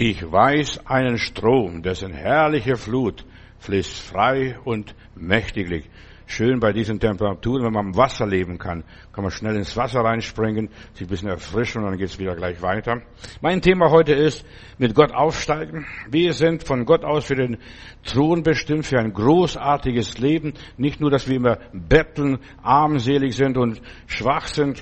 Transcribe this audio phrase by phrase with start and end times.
[0.00, 3.24] Ich weiß einen Strom, dessen herrliche Flut
[3.58, 5.90] fließt frei und mächtiglich.
[6.24, 10.02] Schön bei diesen Temperaturen, wenn man am Wasser leben kann, kann man schnell ins Wasser
[10.02, 13.02] reinspringen, sich ein bisschen erfrischen und dann geht's wieder gleich weiter.
[13.40, 14.46] Mein Thema heute ist,
[14.78, 15.84] mit Gott aufsteigen.
[16.08, 17.58] Wir sind von Gott aus für den
[18.04, 20.52] Thron bestimmt, für ein großartiges Leben.
[20.76, 24.80] Nicht nur, dass wir immer betteln, armselig sind und schwach sind.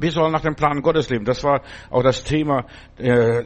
[0.00, 1.24] Wir sollen nach dem Plan Gottes leben.
[1.24, 2.66] Das war auch das Thema
[2.98, 3.44] äh,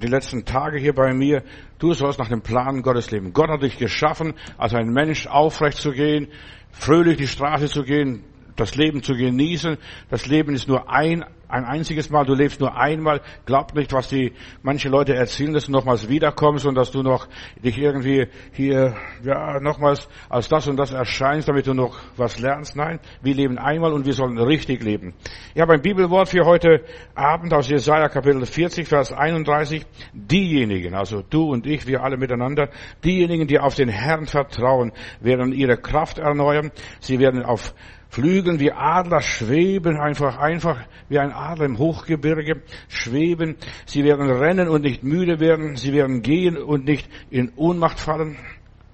[0.00, 1.42] die letzten Tage hier bei mir,
[1.78, 3.32] du sollst nach dem Plan Gottes leben.
[3.32, 6.28] Gott hat dich geschaffen, als ein Mensch aufrecht zu gehen,
[6.70, 8.24] fröhlich die Straße zu gehen,
[8.58, 9.78] das Leben zu genießen.
[10.10, 13.22] Das Leben ist nur ein ein einziges Mal, du lebst nur einmal.
[13.46, 17.26] Glaub nicht, was die manche Leute erzählen, dass du nochmals wiederkommst und dass du noch
[17.64, 18.94] dich irgendwie hier
[19.24, 22.76] ja nochmals als das und das erscheinst, damit du noch was lernst.
[22.76, 25.14] Nein, wir leben einmal und wir sollen richtig leben.
[25.54, 26.84] Ich habe ein Bibelwort für heute
[27.14, 29.86] Abend aus Jesaja Kapitel 40, Vers 31.
[30.12, 32.68] Diejenigen, also du und ich, wir alle miteinander,
[33.04, 36.70] diejenigen, die auf den Herrn vertrauen, werden ihre Kraft erneuern.
[37.00, 37.74] Sie werden auf
[38.10, 40.78] Flügeln wie Adler schweben einfach, einfach
[41.08, 43.56] wie ein Adler im Hochgebirge schweben.
[43.84, 45.76] Sie werden rennen und nicht müde werden.
[45.76, 48.36] Sie werden gehen und nicht in Ohnmacht fallen.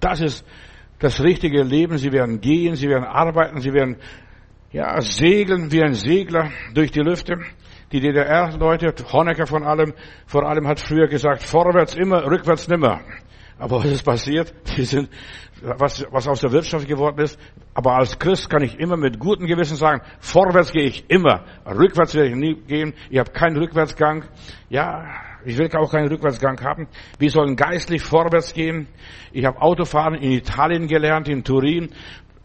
[0.01, 0.45] Das ist
[0.99, 1.97] das richtige Leben.
[1.97, 3.97] Sie werden gehen, sie werden arbeiten, sie werden,
[4.71, 7.39] ja, segeln wie ein Segler durch die Lüfte.
[7.91, 9.93] Die DDR-Leute, Honecker von allem,
[10.25, 12.99] vor allem hat früher gesagt, vorwärts immer, rückwärts nimmer.
[13.57, 14.53] Aber was ist passiert?
[14.77, 15.09] Die sind,
[15.61, 17.39] was, was aus der Wirtschaft geworden ist.
[17.73, 21.45] Aber als Christ kann ich immer mit gutem Gewissen sagen, vorwärts gehe ich immer.
[21.65, 22.93] Rückwärts werde ich nie gehen.
[23.09, 24.25] Ich habe keinen Rückwärtsgang.
[24.69, 25.05] Ja,
[25.45, 26.87] ich will auch keinen Rückwärtsgang haben.
[27.19, 28.87] Wir sollen geistlich vorwärts gehen.
[29.31, 31.89] Ich habe Autofahren in Italien gelernt, in Turin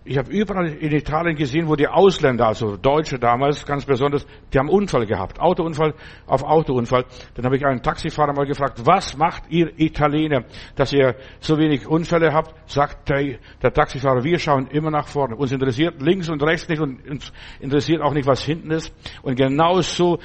[0.03, 4.59] ich habe überall in Italien gesehen, wo die Ausländer, also Deutsche damals ganz besonders, die
[4.59, 5.95] haben Unfall gehabt, Autounfall
[6.27, 7.05] auf Autounfall.
[7.35, 10.45] Dann habe ich einen Taxifahrer mal gefragt, was macht ihr Italiener,
[10.75, 12.55] dass ihr so wenig Unfälle habt?
[12.71, 15.37] Sagt der, der Taxifahrer, wir schauen immer nach vorne.
[15.37, 18.95] Uns interessiert links und rechts nicht und uns interessiert auch nicht, was hinten ist.
[19.23, 20.19] Und genau so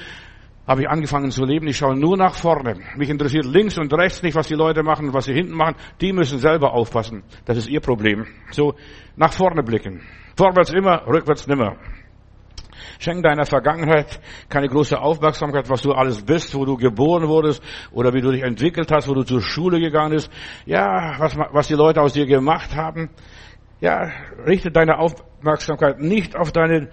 [0.66, 1.66] habe ich angefangen zu leben.
[1.68, 2.74] Ich schaue nur nach vorne.
[2.96, 5.76] Mich interessiert links und rechts nicht, was die Leute machen, was sie hinten machen.
[6.00, 7.22] Die müssen selber aufpassen.
[7.44, 8.26] Das ist ihr Problem.
[8.50, 8.74] So,
[9.16, 10.02] nach vorne blicken.
[10.36, 11.76] Vorwärts immer, rückwärts nimmer.
[12.98, 17.62] Schenk deiner Vergangenheit keine große Aufmerksamkeit, was du alles bist, wo du geboren wurdest
[17.92, 20.30] oder wie du dich entwickelt hast, wo du zur Schule gegangen bist.
[20.64, 23.10] Ja, was, was die Leute aus dir gemacht haben.
[23.80, 24.10] Ja,
[24.46, 26.88] richte deine Aufmerksamkeit nicht auf deine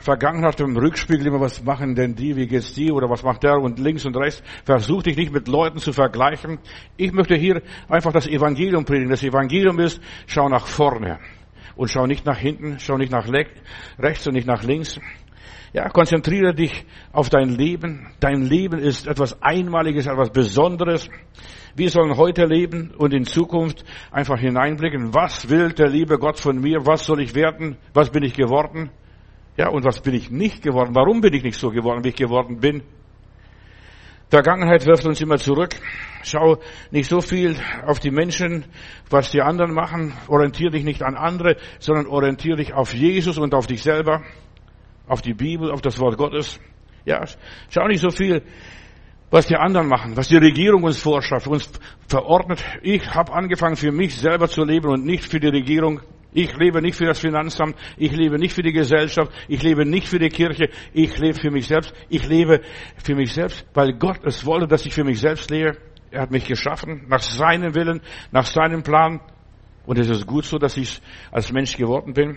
[0.00, 3.58] Vergangenheit im Rückspiegel immer, was machen denn die, wie geht's die oder was macht der
[3.58, 4.42] und links und rechts.
[4.64, 6.58] Versuch dich nicht mit Leuten zu vergleichen.
[6.96, 9.10] Ich möchte hier einfach das Evangelium predigen.
[9.10, 11.18] Das Evangelium ist, schau nach vorne
[11.76, 13.28] und schau nicht nach hinten, schau nicht nach
[13.98, 14.98] rechts und nicht nach links.
[15.72, 18.08] Ja, konzentriere dich auf dein Leben.
[18.18, 21.08] Dein Leben ist etwas Einmaliges, etwas Besonderes.
[21.76, 25.14] Wir sollen heute leben und in Zukunft einfach hineinblicken.
[25.14, 26.86] Was will der liebe Gott von mir?
[26.86, 27.76] Was soll ich werden?
[27.94, 28.90] Was bin ich geworden?
[29.56, 30.94] Ja, und was bin ich nicht geworden?
[30.94, 32.82] Warum bin ich nicht so geworden, wie ich geworden bin?
[34.30, 35.74] Vergangenheit wirft uns immer zurück.
[36.22, 36.58] Schau
[36.92, 38.64] nicht so viel auf die Menschen,
[39.10, 40.12] was die anderen machen.
[40.28, 44.22] Orientiere dich nicht an andere, sondern orientiere dich auf Jesus und auf dich selber,
[45.08, 46.60] auf die Bibel, auf das Wort Gottes.
[47.04, 47.24] Ja,
[47.70, 48.42] schau nicht so viel,
[49.30, 51.68] was die anderen machen, was die Regierung uns vorschreibt, uns
[52.06, 52.62] verordnet.
[52.82, 56.00] Ich habe angefangen, für mich selber zu leben und nicht für die Regierung.
[56.32, 60.08] Ich lebe nicht für das Finanzamt, ich lebe nicht für die Gesellschaft, ich lebe nicht
[60.08, 62.60] für die Kirche, ich lebe für mich selbst, ich lebe
[63.02, 65.76] für mich selbst, weil Gott es wollte, dass ich für mich selbst lebe.
[66.12, 69.20] Er hat mich geschaffen, nach seinem Willen, nach seinem Plan.
[69.86, 71.00] Und es ist gut so, dass ich
[71.32, 72.36] als Mensch geworden bin.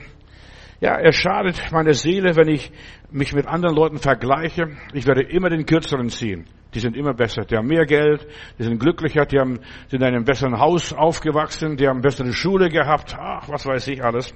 [0.83, 2.69] Ja, er schadet meine Seele, wenn ich
[3.09, 4.75] mich mit anderen Leuten vergleiche.
[4.91, 6.45] Ich werde immer den Kürzeren ziehen.
[6.73, 7.45] Die sind immer besser.
[7.45, 8.27] Die haben mehr Geld,
[8.59, 12.67] die sind glücklicher, die haben, sind in einem besseren Haus aufgewachsen, die haben bessere Schule
[12.67, 13.15] gehabt.
[13.17, 14.33] Ach, was weiß ich alles.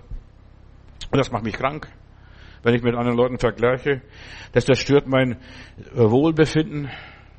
[1.11, 1.89] Und das macht mich krank,
[2.63, 4.01] wenn ich mit anderen Leuten vergleiche.
[4.53, 5.37] Das zerstört mein äh,
[5.95, 6.89] Wohlbefinden.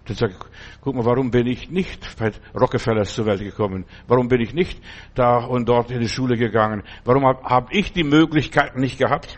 [0.08, 3.84] Dann sage ich, guck mal, warum bin ich nicht bei Rockefellers zur Welt gekommen?
[4.06, 4.80] Warum bin ich nicht
[5.14, 6.82] da und dort in die Schule gegangen?
[7.04, 9.36] Warum habe hab ich die Möglichkeiten nicht gehabt?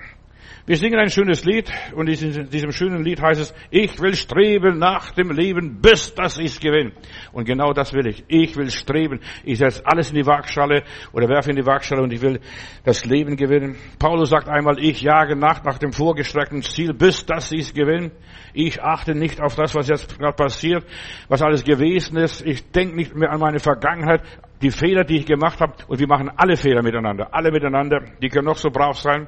[0.67, 4.79] Wir singen ein schönes Lied und in diesem schönen Lied heißt es, ich will streben
[4.79, 6.93] nach dem Leben, bis das ich gewinne.
[7.33, 8.25] Und genau das will ich.
[8.29, 9.21] Ich will streben.
[9.43, 12.41] Ich setze alles in die Waagschale oder werfe in die Waagschale und ich will
[12.85, 13.77] das Leben gewinnen.
[13.99, 18.11] Paulus sagt einmal, ich jage nach, nach dem vorgestreckten Ziel, bis das ich gewinne.
[18.53, 20.85] Ich achte nicht auf das, was jetzt gerade passiert,
[21.29, 22.45] was alles gewesen ist.
[22.45, 24.23] Ich denke nicht mehr an meine Vergangenheit,
[24.61, 25.73] die Fehler, die ich gemacht habe.
[25.89, 27.29] Und wir machen alle Fehler miteinander.
[27.33, 28.05] Alle miteinander.
[28.21, 29.27] Die können noch so brav sein.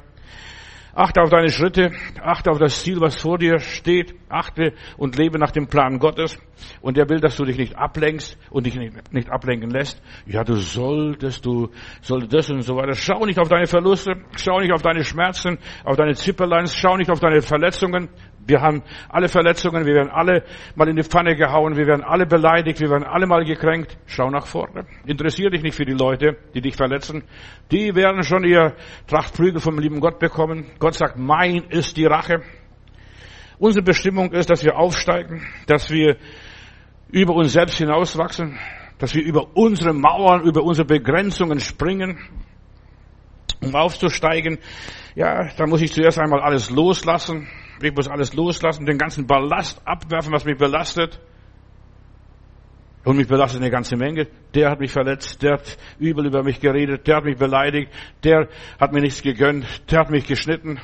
[0.94, 1.90] Achte auf deine Schritte,
[2.22, 6.38] achte auf das Ziel, was vor dir steht, achte und lebe nach dem Plan Gottes.
[6.82, 10.02] Und er will, dass du dich nicht ablenkst und dich nicht, nicht ablenken lässt.
[10.26, 11.70] Ja, du solltest, du
[12.02, 12.94] solltest das und so weiter.
[12.94, 17.10] Schau nicht auf deine Verluste, schau nicht auf deine Schmerzen, auf deine Zipperleins, schau nicht
[17.10, 18.10] auf deine Verletzungen.
[18.44, 20.44] Wir haben alle Verletzungen, wir werden alle
[20.74, 23.96] mal in die Pfanne gehauen, wir werden alle beleidigt, wir werden alle mal gekränkt.
[24.06, 24.86] Schau nach vorne.
[25.06, 27.22] Interessier dich nicht für die Leute, die dich verletzen.
[27.70, 28.74] Die werden schon ihr
[29.06, 30.66] Trachtprügel vom lieben Gott bekommen.
[30.80, 32.42] Gott sagt, mein ist die Rache.
[33.58, 36.16] Unsere Bestimmung ist, dass wir aufsteigen, dass wir
[37.12, 38.58] über uns selbst hinauswachsen,
[38.98, 42.18] dass wir über unsere Mauern, über unsere Begrenzungen springen.
[43.62, 44.58] Um aufzusteigen,
[45.14, 47.46] ja, da muss ich zuerst einmal alles loslassen.
[47.82, 51.20] Ich muss alles loslassen, den ganzen Ballast abwerfen, was mich belastet.
[53.04, 54.28] Und mich belastet eine ganze Menge.
[54.54, 57.92] Der hat mich verletzt, der hat übel über mich geredet, der hat mich beleidigt,
[58.22, 58.48] der
[58.78, 60.78] hat mir nichts gegönnt, der hat mich geschnitten.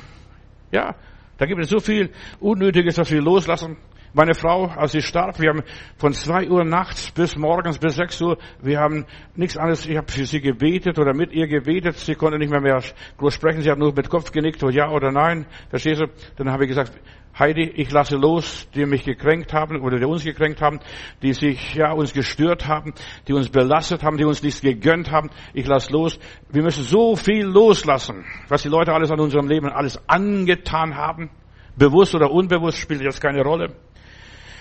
[0.71, 0.95] Ja,
[1.37, 2.11] da gibt es so viel
[2.41, 3.77] Unnötiges, was wir loslassen.
[4.13, 5.63] Meine Frau, als sie starb, wir haben
[5.97, 10.11] von zwei Uhr nachts bis morgens bis sechs Uhr, wir haben nichts anderes, ich habe
[10.11, 12.81] für sie gebetet oder mit ihr gebetet, sie konnte nicht mehr mehr
[13.17, 16.07] groß sprechen, sie hat nur mit Kopf genickt, oh ja oder nein, verstehst du?
[16.37, 16.93] Dann habe ich gesagt,
[17.37, 20.79] Heidi, ich lasse los, die mich gekränkt haben oder die uns gekränkt haben,
[21.21, 22.93] die sich ja uns gestört haben,
[23.27, 25.29] die uns belastet haben, die uns nichts gegönnt haben.
[25.53, 26.19] Ich lasse los.
[26.49, 31.29] Wir müssen so viel loslassen, was die Leute alles an unserem Leben alles angetan haben.
[31.77, 33.73] Bewusst oder unbewusst spielt jetzt keine Rolle.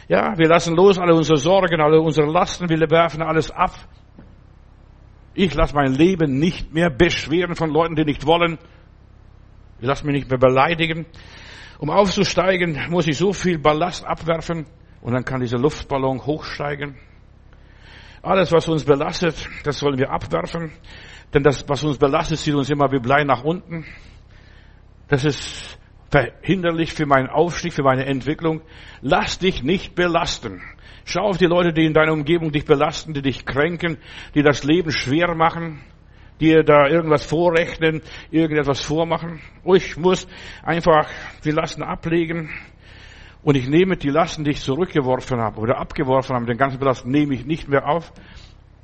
[0.08, 3.72] Ja, wir lassen los alle unsere Sorgen, alle unsere Lasten, wir werfen alles ab.
[5.34, 8.58] Ich lasse mein Leben nicht mehr beschweren von Leuten, die nicht wollen.
[9.80, 11.06] Ich lasse mich nicht mehr beleidigen.
[11.78, 14.66] Um aufzusteigen, muss ich so viel Ballast abwerfen
[15.02, 16.96] und dann kann dieser Luftballon hochsteigen.
[18.22, 20.72] Alles, was uns belastet, das sollen wir abwerfen.
[21.34, 23.84] Denn das, was uns belastet, zieht uns immer wie Blei nach unten.
[25.08, 25.78] Das ist
[26.10, 28.62] verhinderlich für meinen Aufstieg, für meine Entwicklung.
[29.00, 30.62] Lass dich nicht belasten.
[31.04, 33.98] Schau auf die Leute, die in deiner Umgebung dich belasten, die dich kränken,
[34.34, 35.80] die das Leben schwer machen,
[36.40, 39.40] die da irgendwas vorrechnen, irgendetwas vormachen.
[39.64, 40.28] Oh, ich muss
[40.62, 41.08] einfach
[41.44, 42.50] die Lasten ablegen
[43.42, 47.06] und ich nehme die Lasten, die ich zurückgeworfen habe oder abgeworfen habe, den ganzen Belast
[47.06, 48.12] nehme ich nicht mehr auf.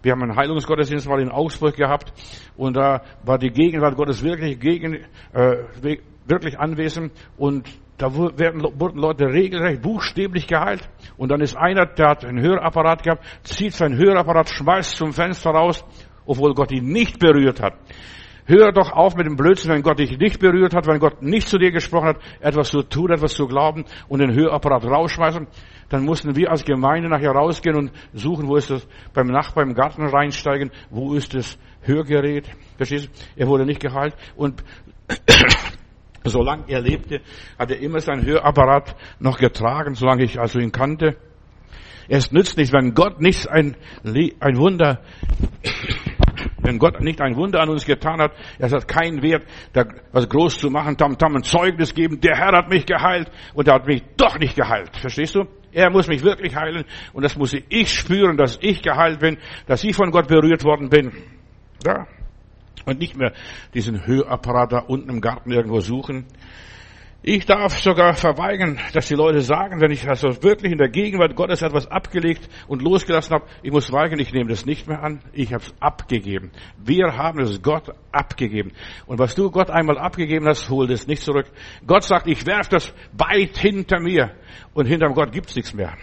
[0.02, 2.12] Wir haben einen Heilungsgottesdienst mal in Augsburg gehabt
[2.56, 5.56] und da war die Gegenwart Gottes wirklich gegen, äh,
[6.26, 7.68] wirklich anwesend und
[7.98, 10.88] da wurden Leute regelrecht buchstäblich geheilt.
[11.16, 15.50] Und dann ist einer, der hat einen Hörapparat gehabt, zieht seinen Hörapparat, schmeißt zum Fenster
[15.50, 15.84] raus,
[16.26, 17.74] obwohl Gott ihn nicht berührt hat.
[18.46, 21.48] Hör doch auf mit dem Blödsinn, wenn Gott dich nicht berührt hat, wenn Gott nicht
[21.48, 25.46] zu dir gesprochen hat, etwas zu tun, etwas zu glauben und den Hörapparat rausschmeißen.
[25.88, 29.74] Dann mussten wir als Gemeinde nachher rausgehen und suchen, wo ist das beim Nachbarn im
[29.74, 32.50] Garten reinsteigen, wo ist das Hörgerät.
[32.76, 33.40] Verstehst du?
[33.40, 34.62] Er wurde nicht geheilt und
[36.24, 37.20] Solange er lebte,
[37.58, 41.16] hat er immer sein Hörapparat noch getragen, solange ich also ihn kannte.
[42.08, 45.00] Es nützt nicht, wenn Gott nicht ein, ein Wunder,
[46.58, 50.28] wenn Gott nicht ein Wunder an uns getan hat, es hat keinen Wert, da was
[50.28, 53.74] groß zu machen, tam tam ein Zeugnis geben, der Herr hat mich geheilt und er
[53.74, 54.96] hat mich doch nicht geheilt.
[54.96, 55.44] Verstehst du?
[55.72, 59.84] Er muss mich wirklich heilen und das muss ich spüren, dass ich geheilt bin, dass
[59.84, 61.12] ich von Gott berührt worden bin.
[61.84, 62.06] Ja,
[62.84, 63.32] und nicht mehr
[63.74, 66.26] diesen Hörapparat da unten im Garten irgendwo suchen.
[67.26, 71.34] Ich darf sogar verweigern, dass die Leute sagen, wenn ich also wirklich in der Gegenwart
[71.34, 75.22] Gottes etwas abgelegt und losgelassen habe, ich muss weigern, ich nehme das nicht mehr an,
[75.32, 76.50] ich habe es abgegeben.
[76.76, 78.72] Wir haben es Gott abgegeben.
[79.06, 81.46] Und was du Gott einmal abgegeben hast, hol das nicht zurück.
[81.86, 84.32] Gott sagt, ich werfe das weit hinter mir
[84.74, 85.96] und hinterm Gott gibt's nichts mehr.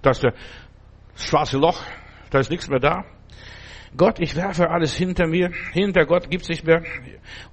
[0.00, 1.82] Das ist das schwarze Loch,
[2.30, 3.04] da ist nichts mehr da.
[3.96, 5.50] Gott, ich werfe alles hinter mir.
[5.72, 6.82] Hinter Gott gibt's nicht mehr.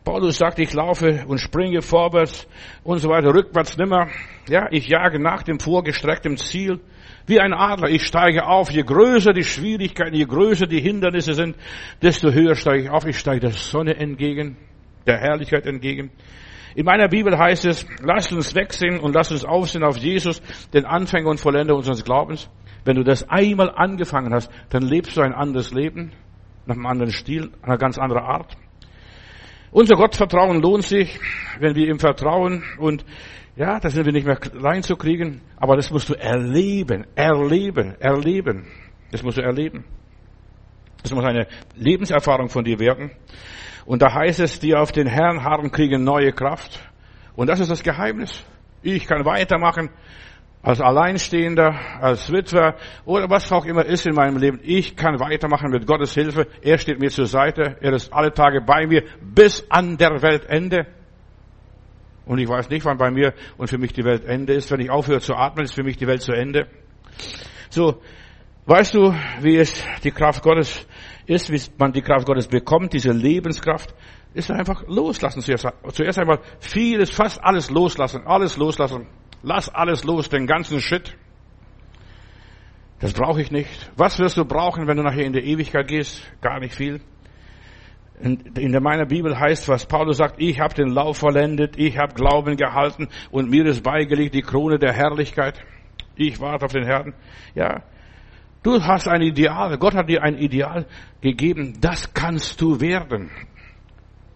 [0.04, 2.48] Paulus sagt, ich laufe und springe vorwärts
[2.84, 4.10] und so weiter, rückwärts nimmer.
[4.50, 6.82] Ja, ich jage nach dem vorgestreckten Ziel.
[7.28, 8.72] Wie ein Adler, ich steige auf.
[8.72, 11.56] Je größer die Schwierigkeiten, je größer die Hindernisse sind,
[12.02, 13.06] desto höher steige ich auf.
[13.06, 14.58] Ich steige der Sonne entgegen,
[15.08, 16.12] der Herrlichkeit entgegen.
[16.76, 20.42] In meiner Bibel heißt es, lasst uns wegsehen und lasst uns aufsehen auf Jesus,
[20.74, 22.50] den Anfänger und Vollender unseres Glaubens.
[22.84, 26.12] Wenn du das einmal angefangen hast, dann lebst du ein anderes Leben
[26.66, 28.58] nach einem anderen Stil, einer ganz anderen Art.
[29.72, 31.20] Unser Gottvertrauen lohnt sich,
[31.60, 33.04] wenn wir ihm vertrauen und
[33.56, 38.66] ja, das sind wir nicht mehr reinzukriegen, aber das musst du erleben, erleben, erleben.
[39.12, 39.86] Das musst du erleben.
[41.04, 43.12] Das muss eine Lebenserfahrung von dir werden.
[43.86, 46.80] Und da heißt es, die auf den Herrn harren, kriegen neue Kraft.
[47.36, 48.44] Und das ist das Geheimnis.
[48.82, 49.90] Ich kann weitermachen,
[50.64, 54.62] als Alleinstehender, als Witwer oder was auch immer ist in meinem Leben.
[54.64, 56.48] Ich kann weitermachen mit Gottes Hilfe.
[56.62, 57.76] Er steht mir zur Seite.
[57.82, 60.88] Er ist alle Tage bei mir bis an der Weltende.
[62.26, 64.72] Und ich weiß nicht, wann bei mir und für mich die Welt Ende ist.
[64.72, 66.68] Wenn ich aufhöre zu atmen, ist für mich die Welt zu Ende.
[67.70, 68.02] So,
[68.66, 70.88] weißt du, wie es die Kraft Gottes
[71.26, 73.94] ist, wie man die Kraft Gottes bekommt, diese Lebenskraft?
[74.34, 75.68] Ist einfach loslassen zuerst.
[75.92, 79.08] Zuerst einmal vieles, fast alles loslassen, alles loslassen.
[79.44, 81.16] Lass alles los, den ganzen Shit.
[83.00, 83.92] Das brauche ich nicht.
[83.98, 86.24] Was wirst du brauchen, wenn du nachher in der Ewigkeit gehst?
[86.42, 87.02] Gar nicht viel.
[88.22, 92.56] In meiner Bibel heißt, was Paulus sagt, ich habe den Lauf vollendet, ich habe Glauben
[92.56, 95.60] gehalten und mir ist beigelegt die Krone der Herrlichkeit.
[96.16, 97.14] Ich warte auf den Herrn.
[97.56, 97.84] Ja,
[98.62, 99.78] du hast ein Ideal.
[99.78, 100.86] Gott hat dir ein Ideal
[101.20, 101.80] gegeben.
[101.82, 103.30] Das kannst du werden.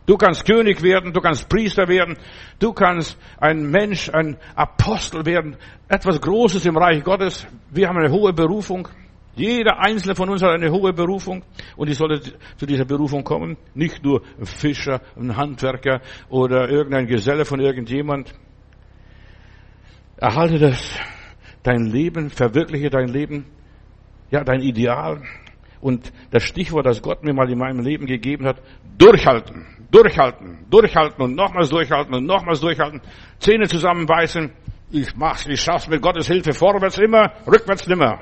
[0.08, 2.18] Du kannst König werden, du kannst Priester werden,
[2.60, 5.58] du kannst ein Mensch, ein Apostel werden,
[5.90, 7.46] etwas Großes im Reich Gottes.
[7.72, 8.88] Wir haben eine hohe Berufung.
[9.36, 11.44] Jeder einzelne von uns hat eine hohe Berufung
[11.76, 12.22] und ich sollte
[12.56, 13.58] zu dieser Berufung kommen.
[13.76, 16.00] Nicht nur ein Fischer, ein Handwerker
[16.30, 18.34] oder irgendein Geselle von irgendjemand.
[20.16, 20.98] Erhalte das,
[21.64, 23.46] dein Leben, verwirkliche dein Leben,
[24.32, 25.22] ja, dein Ideal.
[25.82, 28.62] Und das Stichwort, das Gott mir mal in meinem Leben gegeben hat,
[28.98, 29.77] durchhalten.
[29.92, 33.02] Durchhalten, durchhalten und nochmals durchhalten und nochmals durchhalten.
[33.40, 34.52] Zähne zusammenbeißen.
[34.92, 36.54] Ich mach's, ich schaff's mit Gottes Hilfe.
[36.54, 38.20] Vorwärts immer, rückwärts nimmer.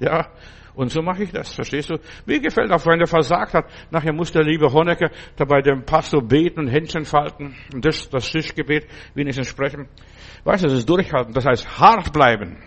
[0.00, 0.28] Ja.
[0.74, 1.98] Und so mache ich das, verstehst du?
[2.24, 3.64] Mir gefällt auch, wenn er versagt hat.
[3.90, 8.08] Nachher muss der liebe Honecker da bei dem Pastor beten und Händchen falten und das,
[8.08, 9.88] das Tischgebet wenigstens sprechen.
[10.44, 11.34] Weißt du, das ist durchhalten.
[11.34, 12.62] Das heißt hart bleiben.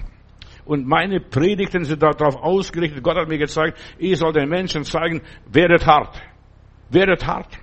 [0.66, 3.02] Und meine Predigten sind darauf ausgerichtet.
[3.02, 6.22] Gott hat mir gezeigt, ich soll den Menschen zeigen, werdet hart.
[6.90, 7.58] Werdet hart.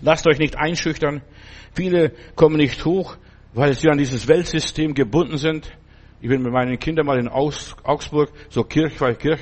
[0.00, 1.22] Lasst euch nicht einschüchtern.
[1.74, 3.16] Viele kommen nicht hoch,
[3.52, 5.70] weil sie an dieses Weltsystem gebunden sind.
[6.20, 9.40] Ich bin mit meinen Kindern mal in Augsburg, so Kirch, Kirch,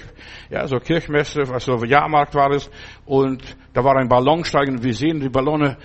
[0.50, 2.68] ja, so Kirchmesse, also Jahrmarkt war es,
[3.06, 5.76] und da war ein Ballonsteigen, wir sehen die Ballone,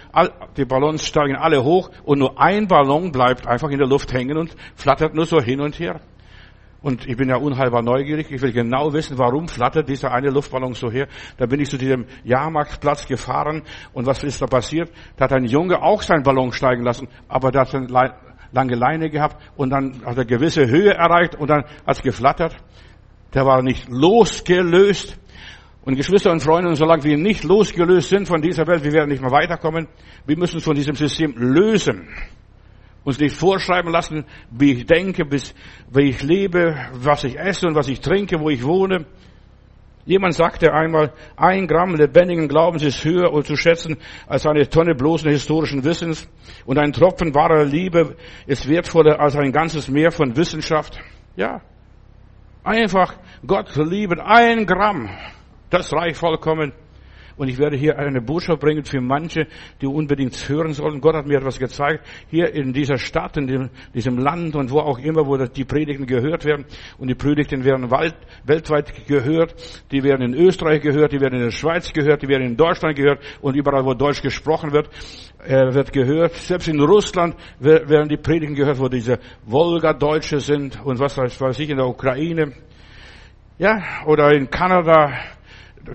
[0.58, 4.38] die Ballons steigen alle hoch, und nur ein Ballon bleibt einfach in der Luft hängen
[4.38, 6.02] und flattert nur so hin und her.
[6.82, 8.32] Und ich bin ja unheilbar neugierig.
[8.32, 11.08] Ich will genau wissen, warum flattert dieser eine Luftballon so her.
[11.38, 13.64] Da bin ich zu diesem Jahrmarktplatz gefahren.
[13.94, 14.92] Und was ist da passiert?
[15.16, 17.08] Da hat ein Junge auch seinen Ballon steigen lassen.
[17.28, 17.88] Aber der hat eine
[18.52, 19.38] lange Leine gehabt.
[19.56, 21.36] Und dann hat er gewisse Höhe erreicht.
[21.36, 22.56] Und dann hat es geflattert.
[23.34, 25.20] Der war nicht losgelöst.
[25.82, 29.22] Und Geschwister und Freunde, solange wir nicht losgelöst sind von dieser Welt, wir werden nicht
[29.22, 29.88] mehr weiterkommen.
[30.26, 32.08] Wir müssen uns von diesem System lösen
[33.08, 35.56] uns nicht vorschreiben lassen, wie ich denke, bis,
[35.90, 39.06] wie ich lebe, was ich esse und was ich trinke, wo ich wohne.
[40.06, 43.96] Jemand sagte einmal, ein Gramm lebendigen Glaubens ist höher zu schätzen
[44.28, 46.28] als eine Tonne bloßen historischen Wissens
[46.66, 51.00] und ein Tropfen wahrer Liebe ist wertvoller als ein ganzes Meer von Wissenschaft.
[51.38, 51.62] Ja,
[52.66, 53.14] einfach
[53.46, 55.10] Gott lieben, ein Gramm,
[55.70, 56.74] das reicht vollkommen.
[57.38, 59.48] Und ich werde hier eine Botschaft bringen für manche,
[59.82, 61.00] die unbedingt hören sollen.
[61.02, 62.06] Gott hat mir etwas gezeigt.
[62.30, 66.46] Hier in dieser Stadt, in diesem Land und wo auch immer, wo die Predigten gehört
[66.46, 66.66] werden.
[66.98, 67.92] Und die Predigten werden
[68.44, 69.56] weltweit gehört.
[69.92, 72.96] Die werden in Österreich gehört, die werden in der Schweiz gehört, die werden in Deutschland
[72.96, 73.20] gehört.
[73.42, 74.90] Und überall, wo Deutsch gesprochen wird,
[75.46, 76.34] äh, wird gehört.
[76.34, 81.70] Selbst in Russland werden die Predigten gehört, wo diese Wolga-Deutsche sind und was weiß ich,
[81.70, 82.54] in der Ukraine.
[83.60, 85.12] Ja, oder in Kanada,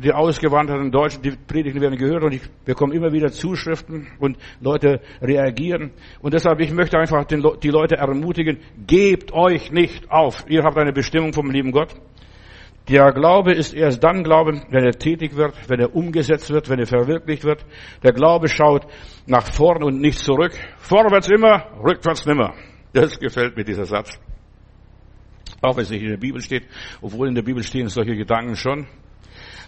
[0.01, 5.01] die ausgewanderten Deutschen, die Predigten werden gehört und ich bekomme immer wieder Zuschriften und Leute
[5.21, 5.93] reagieren.
[6.21, 10.45] Und deshalb, ich möchte einfach den, die Leute ermutigen, gebt euch nicht auf.
[10.49, 11.95] Ihr habt eine Bestimmung vom lieben Gott.
[12.89, 16.81] Der Glaube ist erst dann Glauben, wenn er tätig wird, wenn er umgesetzt wird, wenn
[16.81, 17.65] er verwirklicht wird.
[18.03, 18.87] Der Glaube schaut
[19.27, 20.53] nach vorn und nicht zurück.
[20.79, 22.55] Vorwärts immer, rückwärts nimmer.
[22.93, 24.19] Das gefällt mir, dieser Satz.
[25.61, 26.65] Auch wenn es nicht in der Bibel steht,
[27.01, 28.87] obwohl in der Bibel stehen solche Gedanken schon.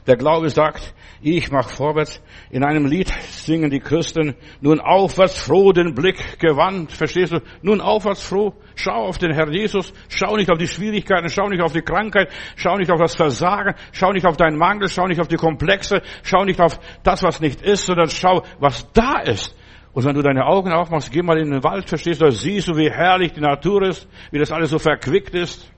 [0.06, 2.20] Der Glaube sagt, ich mach vorwärts.
[2.50, 6.92] In einem Lied singen die Christen, nun aufwärts froh den Blick gewandt.
[6.92, 7.40] Verstehst du?
[7.62, 8.52] Nun aufwärts froh.
[8.74, 9.94] Schau auf den Herr Jesus.
[10.08, 11.30] Schau nicht auf die Schwierigkeiten.
[11.30, 12.30] Schau nicht auf die Krankheit.
[12.56, 13.74] Schau nicht auf das Versagen.
[13.92, 14.88] Schau nicht auf deinen Mangel.
[14.88, 16.02] Schau nicht auf die Komplexe.
[16.22, 19.56] Schau nicht auf das, was nicht ist, sondern schau, was da ist.
[19.94, 22.76] Und wenn du deine Augen aufmachst, geh mal in den Wald, verstehst du, siehst du,
[22.76, 25.70] wie herrlich die Natur ist, wie das alles so verquickt ist.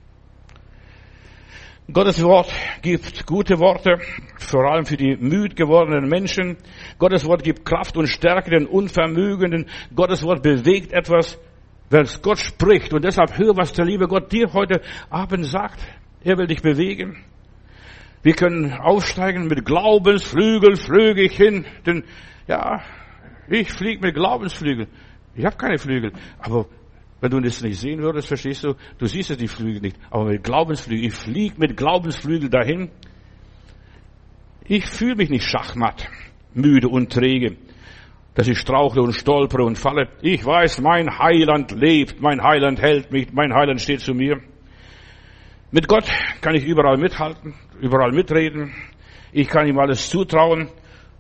[1.93, 2.53] Gottes Wort
[2.83, 4.01] gibt gute Worte,
[4.39, 6.57] vor allem für die müd gewordenen Menschen.
[6.99, 9.67] Gottes Wort gibt Kraft und Stärke den Unvermögenden.
[9.95, 11.39] Gottes Wort bewegt etwas,
[11.89, 12.93] wenn Gott spricht.
[12.93, 15.79] Und deshalb hör, was der liebe Gott dir heute Abend sagt.
[16.25, 17.23] Er will dich bewegen.
[18.25, 21.67] Wir können aufsteigen mit Glaubensflügel, flüge ich hin.
[21.87, 22.03] Denn,
[22.49, 22.83] ja,
[23.49, 24.89] ich fliege mit Glaubensflügel.
[25.37, 26.13] Ich habe keine Flügel.
[26.41, 26.67] Aber
[27.33, 29.97] wenn du das nicht sehen würdest, verstehst du, du siehst ja die Flügel nicht.
[30.11, 32.91] Aber mit Glaubensflügel, ich fliege mit Glaubensflügel dahin.
[34.65, 36.09] Ich fühle mich nicht schachmatt,
[36.55, 37.57] müde und träge.
[38.35, 40.09] dass ich strauchle und stolpere und falle.
[40.21, 44.41] Ich weiß, mein Heiland lebt, mein Heiland hält mich, mein Heiland steht zu mir.
[45.71, 46.05] Mit Gott
[46.43, 48.75] kann ich überall mithalten, überall mitreden.
[49.33, 50.69] Ich kann ihm alles zutrauen.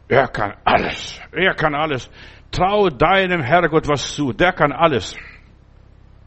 [0.09, 1.21] Er kann alles.
[1.33, 2.11] Er kann alles.
[2.53, 4.33] Trau deinem Herrgott was zu.
[4.33, 5.17] Der kann alles.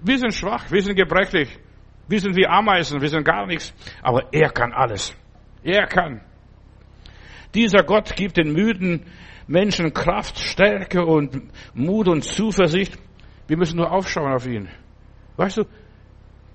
[0.01, 1.49] Wir sind schwach, wir sind gebrechlich,
[2.07, 3.73] wir sind wie Ameisen, wir sind gar nichts.
[4.01, 5.15] Aber er kann alles.
[5.63, 6.21] Er kann.
[7.53, 9.05] Dieser Gott gibt den müden
[9.47, 11.41] Menschen Kraft, Stärke und
[11.73, 12.97] Mut und Zuversicht.
[13.47, 14.69] Wir müssen nur aufschauen auf ihn.
[15.37, 15.63] Weißt du,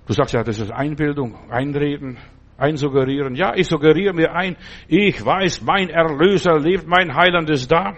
[0.06, 2.18] du sagst ja, das ist Einbildung, Einreden,
[2.56, 3.34] Einsuggerieren.
[3.34, 7.94] Ja, ich suggeriere mir ein, ich weiß, mein Erlöser lebt, mein Heiland ist da.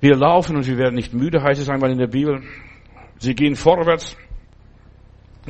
[0.00, 2.42] Wir laufen und wir werden nicht müde, heißt es einmal in der Bibel.
[3.18, 4.16] Sie gehen vorwärts,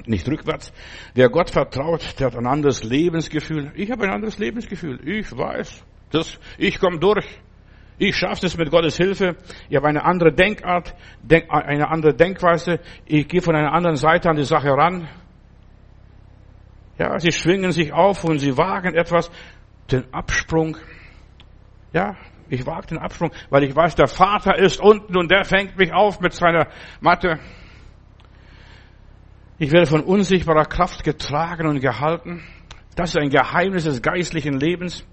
[0.07, 0.73] nicht rückwärts.
[1.15, 3.73] Wer Gott vertraut, der hat ein anderes Lebensgefühl.
[3.77, 5.01] Ich habe ein anderes Lebensgefühl.
[5.09, 7.27] Ich weiß, das, ich komme durch.
[7.97, 9.37] Ich schaffe es mit Gottes Hilfe.
[9.69, 10.95] Ich habe eine andere Denkart,
[11.49, 12.81] eine andere Denkweise.
[13.07, 15.09] Ich gehe von einer anderen Seite an die Sache ran.
[16.99, 19.31] Ja, sie schwingen sich auf und sie wagen etwas,
[19.91, 20.77] den Absprung.
[21.93, 22.17] Ja,
[22.49, 25.93] ich wage den Absprung, weil ich weiß, der Vater ist unten und der fängt mich
[25.93, 26.69] auf mit seiner
[27.01, 27.39] Matte.
[29.59, 32.43] Ich werde von unsichtbarer Kraft getragen und gehalten.
[32.97, 35.07] Das ist ein Geheimnis des geistlichen Lebens.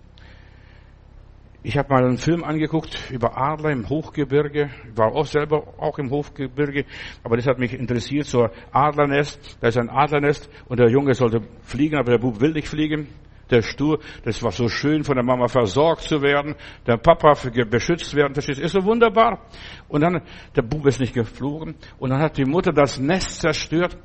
[1.63, 4.71] Ich habe mal einen Film angeguckt über Adler im Hochgebirge.
[4.89, 6.85] Ich war auch selber auch im Hochgebirge,
[7.23, 9.57] aber das hat mich interessiert, so ein Adlernest.
[9.61, 13.09] Da ist ein Adlernest und der Junge sollte fliegen, aber der Bub will nicht fliegen
[13.51, 16.55] der Stur, das war so schön, von der Mama versorgt zu werden,
[16.87, 17.33] der Papa
[17.69, 19.45] beschützt werden, verstehst ist so wunderbar.
[19.87, 20.21] Und dann,
[20.55, 23.97] der Bub ist nicht geflogen, und dann hat die Mutter das Nest zerstört.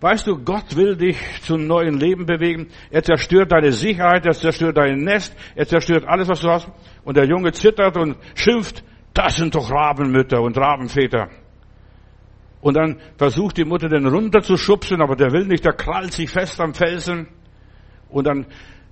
[0.00, 2.68] Weißt du, Gott will dich zu einem neuen Leben bewegen.
[2.90, 6.68] Er zerstört deine Sicherheit, er zerstört dein Nest, er zerstört alles, was du hast.
[7.04, 11.28] Und der Junge zittert und schimpft, das sind doch Rabenmütter und Rabenväter.
[12.60, 16.60] Und dann versucht die Mutter den runterzuschubsen, aber der will nicht, der krallt sich fest
[16.62, 17.28] am Felsen.
[18.08, 18.46] Und dann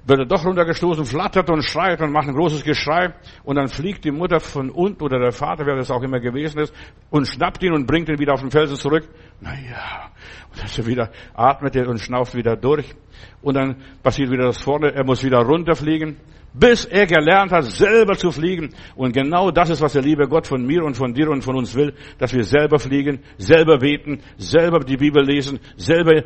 [0.05, 4.05] wird er doch runtergestoßen, flattert und schreit und macht ein großes Geschrei und dann fliegt
[4.05, 6.75] die Mutter von unten oder der Vater, wer das auch immer gewesen ist,
[7.11, 9.09] und schnappt ihn und bringt ihn wieder auf den Felsen zurück.
[9.41, 10.11] Naja,
[10.51, 12.95] und dann ist er wieder, atmet er und schnauft wieder durch
[13.43, 16.17] und dann passiert wieder das vorne, er muss wieder runterfliegen,
[16.55, 18.75] bis er gelernt hat, selber zu fliegen.
[18.95, 21.57] Und genau das ist, was der liebe Gott von mir und von dir und von
[21.57, 26.25] uns will, dass wir selber fliegen, selber beten, selber die Bibel lesen, selber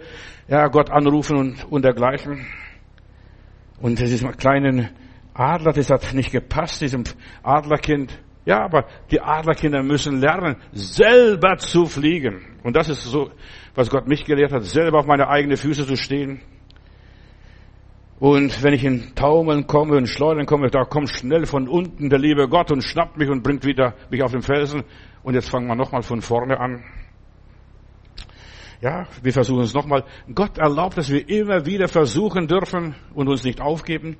[0.48, 2.46] ja, Gott anrufen und, und dergleichen.
[3.80, 4.90] Und diesem kleinen
[5.34, 7.04] Adler, das hat nicht gepasst, diesem
[7.42, 8.18] Adlerkind.
[8.46, 12.42] Ja, aber die Adlerkinder müssen lernen, selber zu fliegen.
[12.62, 13.30] Und das ist so,
[13.74, 16.40] was Gott mich gelehrt hat, selber auf meine eigenen Füße zu stehen.
[18.18, 22.18] Und wenn ich in Taumeln komme und Schleudern komme, da kommt schnell von unten der
[22.18, 24.84] liebe Gott und schnappt mich und bringt wieder mich auf den Felsen.
[25.22, 26.82] Und jetzt fangen wir nochmal von vorne an.
[28.86, 30.04] Ja, wir versuchen es nochmal.
[30.32, 34.16] Gott erlaubt, dass wir immer wieder versuchen dürfen und uns nicht aufgeben.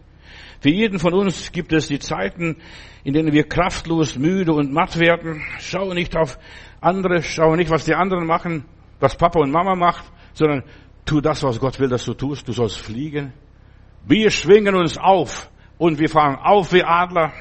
[0.58, 2.56] Für jeden von uns gibt es die Zeiten,
[3.04, 5.40] in denen wir kraftlos, müde und matt werden.
[5.60, 6.36] Schau nicht auf
[6.80, 8.64] andere, schau nicht, was die anderen machen,
[8.98, 10.64] was Papa und Mama macht, sondern
[11.04, 12.48] tu das, was Gott will, dass du tust.
[12.48, 13.32] Du sollst fliegen.
[14.04, 15.48] Wir schwingen uns auf
[15.78, 17.32] und wir fahren auf wie Adler.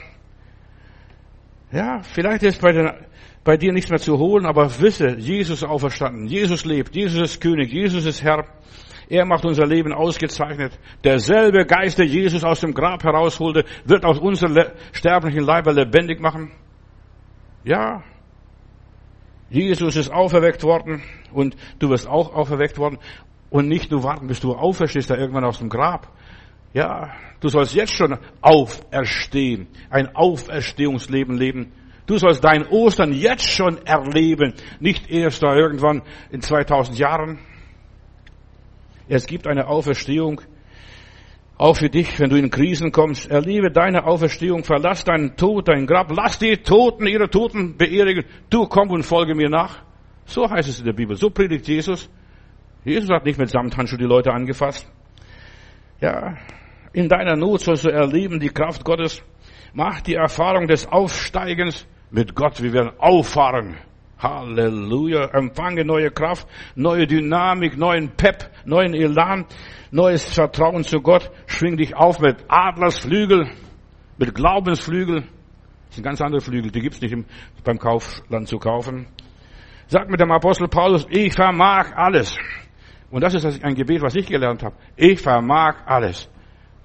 [1.72, 2.92] Ja, vielleicht ist bei den
[3.46, 7.40] bei dir nichts mehr zu holen, aber wisse, Jesus ist auferstanden, Jesus lebt, Jesus ist
[7.40, 8.46] König, Jesus ist Herr.
[9.08, 10.78] Er macht unser Leben ausgezeichnet.
[11.04, 14.58] Derselbe Geist, der Jesus aus dem Grab herausholte, wird aus unserem
[14.92, 16.52] sterblichen Leiber lebendig machen.
[17.64, 18.04] Ja,
[19.52, 22.98] Jesus ist auferweckt worden und du wirst auch auferweckt worden.
[23.52, 26.12] Und nicht nur warten, bis du auferstehst da irgendwann aus dem Grab.
[26.74, 31.72] Ja, du sollst jetzt schon auferstehen, ein Auferstehungsleben leben.
[32.06, 37.40] Du sollst dein Ostern jetzt schon erleben, nicht erst da irgendwann in 2000 Jahren.
[39.08, 40.42] Es gibt eine Auferstehung,
[41.58, 43.30] auch für dich, wenn du in Krisen kommst.
[43.32, 48.26] Erlebe deine Auferstehung, verlass deinen Tod, dein Grab, lass die Toten ihre Toten beerdigen.
[48.50, 49.84] Du komm und folge mir nach.
[50.26, 52.10] So heißt es in der Bibel, so predigt Jesus.
[52.84, 54.92] Jesus hat nicht mit Samthandschuh die Leute angefasst.
[56.02, 56.38] Ja,
[56.94, 59.24] in deiner Not sollst du erleben die Kraft Gottes.
[59.74, 62.62] Mach die Erfahrung des Aufsteigens mit Gott.
[62.62, 63.78] Wir werden auffahren.
[64.20, 65.26] Halleluja.
[65.34, 69.46] Empfange neue Kraft, neue Dynamik, neuen Pep, neuen Elan,
[69.92, 71.30] neues Vertrauen zu Gott.
[71.48, 73.50] Schwing dich auf mit Adlersflügel,
[74.18, 75.24] mit Glaubensflügel.
[75.88, 77.26] Das sind ganz andere Flügel, die gibt's nicht im,
[77.64, 79.08] beim Kaufland zu kaufen.
[79.88, 82.36] Sag mit dem Apostel Paulus, ich vermag alles.
[83.12, 84.76] Und das ist ein Gebet, was ich gelernt habe.
[84.96, 86.30] Ich vermag alles.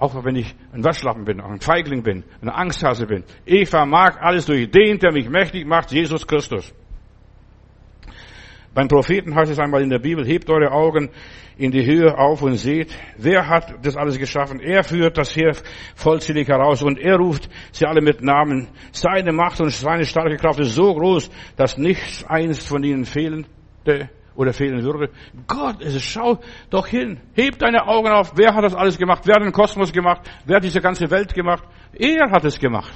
[0.00, 3.22] Auch wenn ich ein Waschlappen bin, ein Feigling bin, eine Angsthase bin.
[3.44, 6.74] Ich vermag alles durch den, der mich mächtig macht, Jesus Christus.
[8.72, 11.10] Beim Propheten heißt es einmal in der Bibel, hebt eure Augen
[11.58, 14.58] in die Höhe auf und seht, wer hat das alles geschaffen?
[14.58, 15.54] Er führt das Heer
[15.94, 18.68] vollzählig heraus und er ruft sie alle mit Namen.
[18.92, 24.08] Seine Macht und seine starke Kraft ist so groß, dass nichts einst von ihnen fehlende
[24.40, 25.10] oder fehlen würde.
[25.46, 27.20] Gott, es schau doch hin.
[27.34, 28.32] Heb deine Augen auf.
[28.36, 29.22] Wer hat das alles gemacht?
[29.26, 30.22] Wer hat den Kosmos gemacht?
[30.46, 31.64] Wer hat diese ganze Welt gemacht?
[31.92, 32.92] Er hat es gemacht.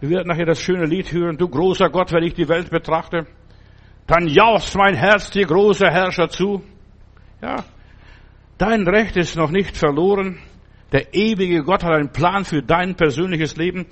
[0.00, 1.36] Wir werden nachher das schöne Lied hören.
[1.36, 3.26] Du großer Gott, wenn ich die Welt betrachte
[4.10, 6.64] dann jauchzt mein Herz dir große Herrscher zu.
[7.40, 7.64] Ja,
[8.58, 10.40] dein Recht ist noch nicht verloren.
[10.90, 13.86] Der ewige Gott hat einen Plan für dein persönliches Leben.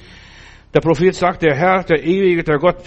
[0.74, 2.82] Der Prophet sagt, der Herr, der ewige, der Gott,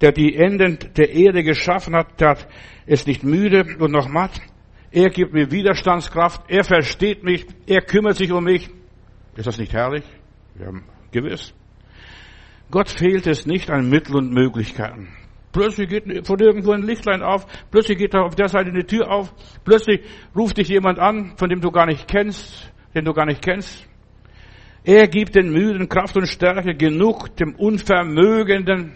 [0.00, 2.38] der die Enden der Erde geschaffen hat, der
[2.86, 4.40] ist nicht müde und noch matt.
[4.90, 6.42] Er gibt mir Widerstandskraft.
[6.48, 7.46] Er versteht mich.
[7.66, 8.70] Er kümmert sich um mich.
[9.36, 10.04] Ist das nicht herrlich?
[10.58, 10.70] Ja,
[11.12, 11.52] gewiss.
[12.70, 15.08] Gott fehlt es nicht an Mitteln und Möglichkeiten.
[15.52, 19.10] Plötzlich geht von irgendwo ein Lichtlein auf, plötzlich geht da auf der Seite eine Tür
[19.10, 19.32] auf,
[19.64, 20.02] plötzlich
[20.36, 23.87] ruft dich jemand an, von dem du gar nicht kennst, den du gar nicht kennst.
[24.84, 28.92] Er gibt den Müden Kraft und Stärke genug, dem Unvermögenden.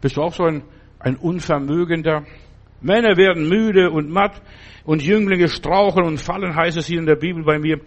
[0.00, 0.62] Bist du auch so ein,
[0.98, 2.24] ein Unvermögender?
[2.80, 4.40] Männer werden müde und matt
[4.84, 7.80] und Jünglinge straucheln und fallen, heißt es hier in der Bibel bei mir.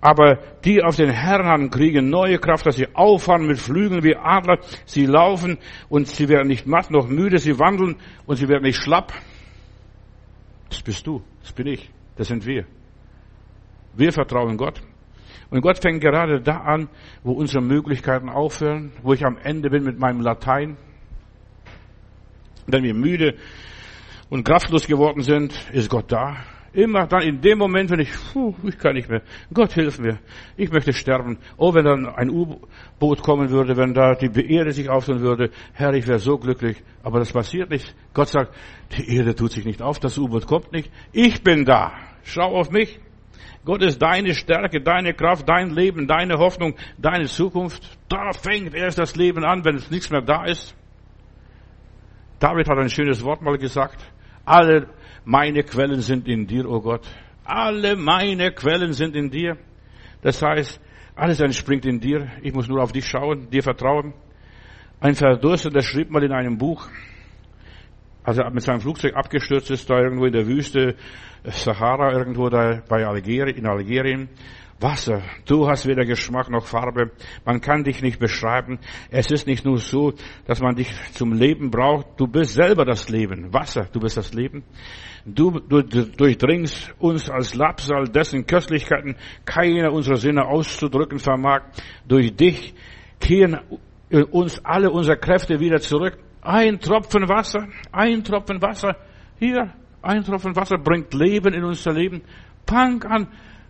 [0.00, 4.58] Aber die auf den Herrn kriegen neue Kraft, dass sie auffahren mit Flügeln wie Adler.
[4.84, 7.38] Sie laufen und sie werden nicht matt noch müde.
[7.38, 9.12] Sie wandeln und sie werden nicht schlapp.
[10.68, 12.66] Das bist du, das bin ich, das sind wir.
[13.94, 14.82] Wir vertrauen Gott.
[15.52, 16.88] Und Gott fängt gerade da an,
[17.22, 20.78] wo unsere Möglichkeiten aufhören, wo ich am Ende bin mit meinem Latein.
[22.66, 23.34] Wenn wir müde
[24.30, 26.38] und kraftlos geworden sind, ist Gott da.
[26.72, 29.20] Immer dann in dem Moment, wenn ich, puh, ich kann nicht mehr.
[29.52, 30.20] Gott hilf mir.
[30.56, 31.36] Ich möchte sterben.
[31.58, 35.50] Oh, wenn dann ein U-Boot kommen würde, wenn da die Erde sich auftun würde.
[35.74, 36.82] Herr, ich wäre so glücklich.
[37.02, 37.94] Aber das passiert nicht.
[38.14, 38.54] Gott sagt,
[38.96, 40.90] die Erde tut sich nicht auf, das U-Boot kommt nicht.
[41.12, 41.92] Ich bin da.
[42.22, 42.98] Schau auf mich.
[43.64, 47.98] Gott ist deine Stärke, deine Kraft, dein Leben, deine Hoffnung, deine Zukunft.
[48.08, 50.74] Da fängt erst das Leben an, wenn es nichts mehr da ist.
[52.40, 54.04] David hat ein schönes Wort mal gesagt.
[54.44, 54.88] Alle
[55.24, 57.06] meine Quellen sind in dir, o oh Gott.
[57.44, 59.56] Alle meine Quellen sind in dir.
[60.22, 60.80] Das heißt,
[61.14, 62.30] alles entspringt in dir.
[62.42, 64.14] Ich muss nur auf dich schauen, dir vertrauen.
[65.00, 66.88] Ein Verdursteter schrieb mal in einem Buch,
[68.24, 70.96] als er mit seinem Flugzeug abgestürzt ist, da irgendwo in der Wüste
[71.44, 74.28] Sahara, irgendwo da bei Algerien, in Algerien,
[74.82, 75.22] Wasser.
[75.46, 77.12] Du hast weder Geschmack noch Farbe.
[77.44, 78.78] Man kann dich nicht beschreiben.
[79.10, 80.12] Es ist nicht nur so,
[80.46, 82.06] dass man dich zum Leben braucht.
[82.18, 83.52] Du bist selber das Leben.
[83.52, 84.64] Wasser, du bist das Leben.
[85.24, 91.62] Du, du durchdringst uns als Lapsal, dessen Köstlichkeiten keiner unserer Sinne auszudrücken vermag.
[92.08, 92.74] Durch dich
[93.20, 93.60] kehren
[94.30, 96.18] uns alle unsere Kräfte wieder zurück.
[96.42, 98.96] Ein Tropfen Wasser, ein Tropfen Wasser,
[99.38, 99.72] hier,
[100.02, 102.22] ein Tropfen Wasser bringt Leben in unser Leben.
[102.66, 103.28] Fang an,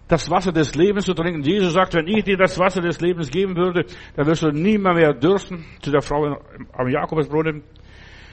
[0.09, 1.43] das Wasser des Lebens zu trinken.
[1.43, 4.97] Jesus sagt, wenn ich dir das Wasser des Lebens geben würde, dann wirst du niemand
[4.97, 6.39] mehr dürsten, zu der Frau
[6.73, 7.63] am Jakobsbrunnen.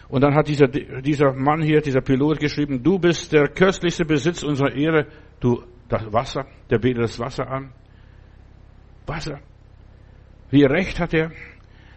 [0.10, 4.44] Und dann hat dieser, dieser Mann hier, dieser Pilot geschrieben, du bist der köstlichste Besitz
[4.44, 5.06] unserer Ehre,
[5.40, 7.72] du, das Wasser, der betet das Wasser an.
[9.06, 9.40] Wasser.
[10.50, 11.32] Wie recht hat er?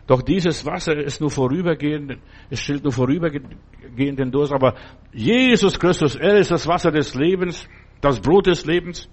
[0.06, 2.18] Doch dieses Wasser ist nur vorübergehend,
[2.50, 4.74] es stillt nur vorübergehend den Durst, aber
[5.12, 7.68] Jesus Christus, er ist das Wasser des Lebens,
[8.00, 9.08] das Brot des Lebens.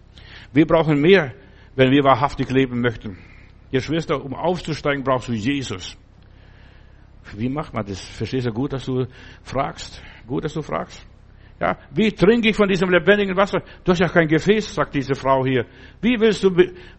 [0.51, 1.33] Wir brauchen mehr,
[1.75, 3.17] wenn wir wahrhaftig leben möchten.
[3.71, 5.95] Ihr Schwester, um aufzusteigen, brauchst du Jesus.
[7.35, 8.01] Wie macht man das?
[8.01, 9.05] Verstehst du gut, dass du
[9.43, 10.01] fragst?
[10.25, 11.05] Gut, dass du fragst.
[11.59, 13.61] Ja, wie trinke ich von diesem lebendigen Wasser?
[13.83, 15.65] Du hast ja kein Gefäß, sagt diese Frau hier.
[16.01, 16.49] Wie willst du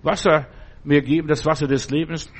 [0.03, 0.47] Wasser
[0.85, 2.31] mir geben, das Wasser des Lebens?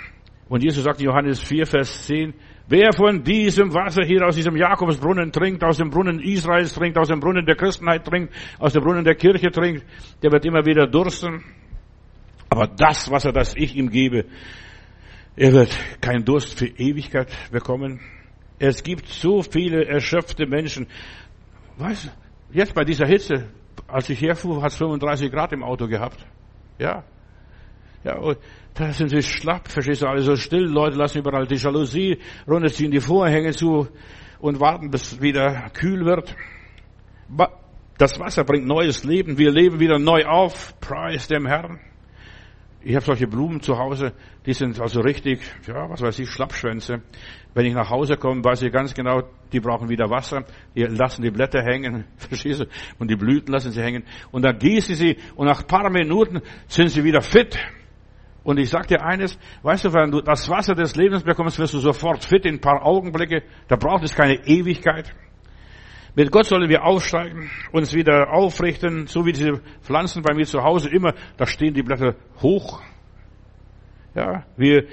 [0.51, 2.35] Und Jesus sagt in Johannes 4, Vers 10,
[2.67, 7.07] wer von diesem Wasser hier aus diesem Jakobsbrunnen trinkt, aus dem Brunnen Israels trinkt, aus
[7.07, 9.85] dem Brunnen der Christenheit trinkt, aus dem Brunnen der Kirche trinkt,
[10.25, 11.45] der wird immer wieder dursten.
[12.49, 14.25] Aber das Wasser, das ich ihm gebe,
[15.37, 18.01] er wird keinen Durst für Ewigkeit bekommen.
[18.59, 20.89] Es gibt so viele erschöpfte Menschen.
[21.79, 21.85] Du,
[22.51, 23.47] jetzt bei dieser Hitze,
[23.87, 26.27] als ich herfuhr, hat es 35 Grad im Auto gehabt.
[26.77, 27.05] Ja.
[28.05, 28.39] Ja, und
[28.75, 30.65] da sind sie schlapp, verstehst du, alle so still.
[30.65, 33.89] Leute lassen überall die Jalousie runterziehen, die Vorhänge zu
[34.41, 36.35] und warten, bis wieder kühl wird.
[37.99, 39.37] Das Wasser bringt neues Leben.
[39.37, 40.81] Wir leben wieder neu auf.
[40.81, 41.79] Preis dem Herrn.
[42.83, 44.15] Ich habe solche Blumen zu Hause,
[44.47, 47.03] die sind also richtig, ja, was weiß ich, Schlappschwänze.
[47.53, 50.47] Wenn ich nach Hause komme, weiß ich ganz genau, die brauchen wieder Wasser.
[50.75, 52.67] Die lassen die Blätter hängen, verstehst du?
[52.99, 54.05] Und die Blüten lassen sie hängen.
[54.31, 57.59] Und dann gieße ich sie und nach paar Minuten sind sie wieder fit.
[58.43, 61.75] Und ich sag dir eines, weißt du, wenn du das Wasser des Lebens bekommst, wirst
[61.75, 63.43] du sofort fit in ein paar Augenblicke.
[63.69, 65.15] Da braucht es keine Ewigkeit.
[66.15, 70.63] Mit Gott sollen wir aufsteigen, uns wieder aufrichten, so wie diese Pflanzen bei mir zu
[70.63, 72.83] Hause immer, da stehen die Blätter hoch.
[74.15, 74.89] Ja, wir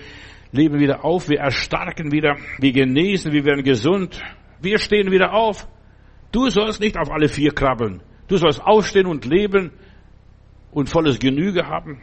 [0.52, 4.22] leben wieder auf, wir erstarken wieder, wir genesen, wir werden gesund,
[4.62, 5.68] wir stehen wieder auf.
[6.32, 8.04] Du sollst nicht auf alle vier krabbeln.
[8.28, 9.72] Du sollst aufstehen und leben
[10.72, 12.02] und volles Genüge haben.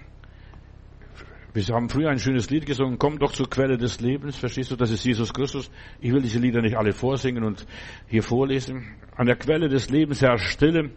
[1.55, 4.77] Wir haben früher ein schönes Lied gesungen, komm doch zur Quelle des Lebens, verstehst du,
[4.77, 5.71] das ist Jesus Christus.
[6.01, 7.64] Ich will diese Lieder nicht alle vorsingen und
[8.09, 8.97] hier vorlesen.
[9.14, 10.90] An der Quelle des Lebens herrscht Stille.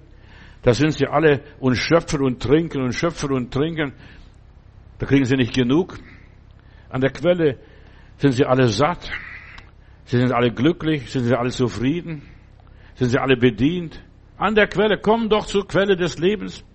[0.63, 3.93] Da sind sie alle und schöpfen und trinken und schöpfen und trinken.
[4.97, 5.99] Da kriegen sie nicht genug.
[6.89, 7.59] An der Quelle
[8.17, 9.11] sind sie alle satt.
[10.05, 12.23] Sie sind alle glücklich, sind sie alle zufrieden,
[12.95, 14.03] sind sie alle bedient.
[14.37, 16.65] An der Quelle, komm doch zur Quelle des Lebens.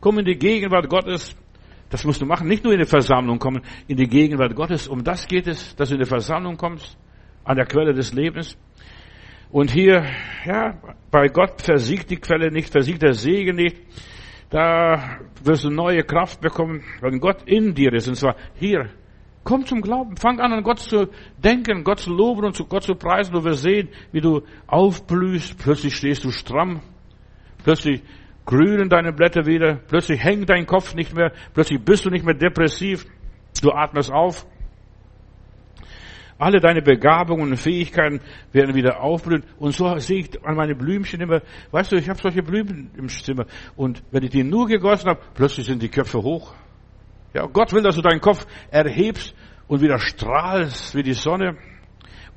[0.00, 1.36] Komm in die Gegenwart Gottes.
[1.90, 2.48] Das musst du machen.
[2.48, 4.88] Nicht nur in die Versammlung kommen, in die Gegenwart Gottes.
[4.88, 6.98] Um das geht es, dass du in die Versammlung kommst.
[7.44, 8.56] An der Quelle des Lebens.
[9.50, 10.04] Und hier,
[10.44, 10.74] ja,
[11.10, 13.76] bei Gott versiegt die Quelle nicht, versiegt der Segen nicht.
[14.50, 18.08] Da wirst du neue Kraft bekommen, wenn Gott in dir ist.
[18.08, 18.90] Und zwar hier.
[19.44, 20.16] Komm zum Glauben.
[20.16, 23.32] Fang an, an Gott zu denken, Gott zu loben und zu Gott zu preisen.
[23.32, 25.56] Du wirst sehen, wie du aufblühst.
[25.58, 26.80] Plötzlich stehst du stramm.
[27.62, 28.02] Plötzlich
[28.46, 32.34] grünen deine Blätter wieder, plötzlich hängt dein Kopf nicht mehr, plötzlich bist du nicht mehr
[32.34, 33.04] depressiv,
[33.62, 34.46] du atmest auf.
[36.38, 38.20] Alle deine Begabungen und Fähigkeiten
[38.52, 39.44] werden wieder aufblühen.
[39.58, 43.08] Und so sehe ich an meine Blümchen immer, weißt du, ich habe solche Blumen im
[43.08, 43.46] Zimmer.
[43.74, 46.54] Und wenn ich die nur gegossen habe, plötzlich sind die Köpfe hoch.
[47.32, 49.34] Ja, Gott will, dass du deinen Kopf erhebst
[49.66, 51.56] und wieder strahlst wie die Sonne.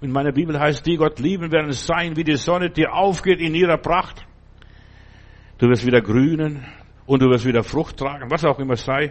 [0.01, 3.53] In meiner Bibel heißt, die Gott lieben werden sein wie die Sonne, die aufgeht in
[3.53, 4.25] ihrer Pracht.
[5.59, 6.65] Du wirst wieder grünen
[7.05, 9.09] und du wirst wieder Frucht tragen, was auch immer sei.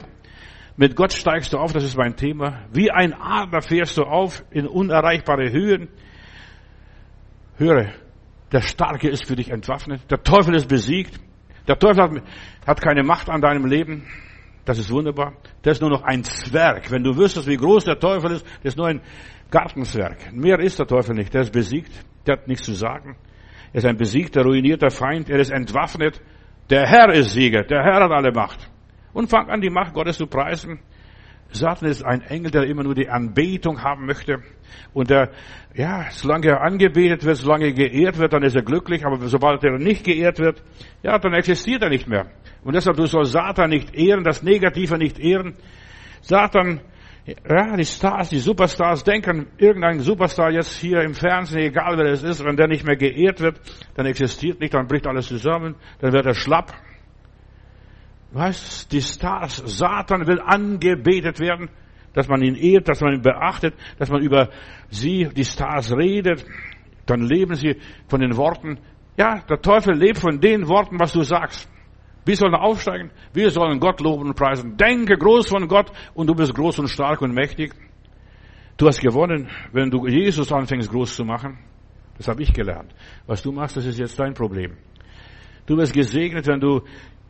[0.79, 2.65] Mit Gott steigst du auf, das ist mein Thema.
[2.73, 5.89] Wie ein Adler fährst du auf in unerreichbare Höhen.
[7.59, 7.93] Höre,
[8.51, 10.11] der Starke ist für dich entwaffnet.
[10.11, 11.21] Der Teufel ist besiegt.
[11.67, 12.23] Der Teufel hat,
[12.67, 14.07] hat keine Macht an deinem Leben.
[14.65, 15.35] Das ist wunderbar.
[15.65, 16.91] Der ist nur noch ein Zwerg.
[16.91, 19.03] Wenn du wüsstest, wie groß der Teufel ist, der ist nur ein
[19.51, 20.33] Gartenzwerg.
[20.33, 21.35] Mehr ist der Teufel nicht.
[21.35, 21.93] Der ist besiegt.
[22.27, 23.17] Der hat nichts zu sagen.
[23.73, 25.29] Er ist ein besiegter, ruinierter Feind.
[25.29, 26.23] Er ist entwaffnet.
[26.71, 28.71] Der Herr ist Sieger, der Herr hat alle Macht.
[29.13, 30.81] Und fang an, die Macht Gottes zu preisen.
[31.51, 34.43] Satan ist ein Engel, der immer nur die Anbetung haben möchte.
[34.93, 35.31] Und der,
[35.75, 39.07] ja, solange er angebetet wird, solange er geehrt wird, dann ist er glücklich.
[39.07, 40.63] Aber sobald er nicht geehrt wird,
[41.03, 42.27] ja, dann existiert er nicht mehr.
[42.65, 45.55] Und deshalb, du sollst Satan nicht ehren, das Negative nicht ehren.
[46.21, 46.83] Satan
[47.29, 52.23] ja, die Stars, die Superstars denken, irgendein Superstar jetzt hier im Fernsehen, egal wer es
[52.23, 53.61] ist, wenn der nicht mehr geehrt wird,
[53.95, 56.73] dann existiert nicht, dann bricht alles zusammen, dann wird er schlapp.
[58.33, 61.69] Weißt, die Stars, Satan will angebetet werden,
[62.15, 64.49] dass man ihn ehrt, dass man ihn beachtet, dass man über
[64.89, 66.45] sie, die Stars redet,
[67.07, 67.77] dann leben sie
[68.09, 68.79] von den Worten.
[69.19, 71.71] Ja, der Teufel lebt von den Worten, was du sagst.
[72.29, 73.11] Wir sollen aufsteigen.
[73.33, 74.77] Wir sollen Gott loben und preisen.
[74.77, 77.73] Denke groß von Gott und du bist groß und stark und mächtig.
[78.77, 81.59] Du hast gewonnen, wenn du Jesus anfängst groß zu machen.
[82.19, 82.95] Das habe ich gelernt.
[83.27, 84.77] Was du machst, das ist jetzt dein Problem.
[85.65, 86.83] Du wirst gesegnet, wenn du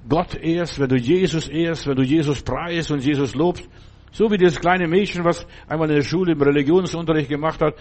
[0.08, 3.68] Gott ehrst, wenn du Jesus ehrst, wenn du Jesus preist und Jesus lobst.
[4.10, 7.76] So wie dieses kleine Mädchen, was einmal in der Schule im Religionsunterricht gemacht hat,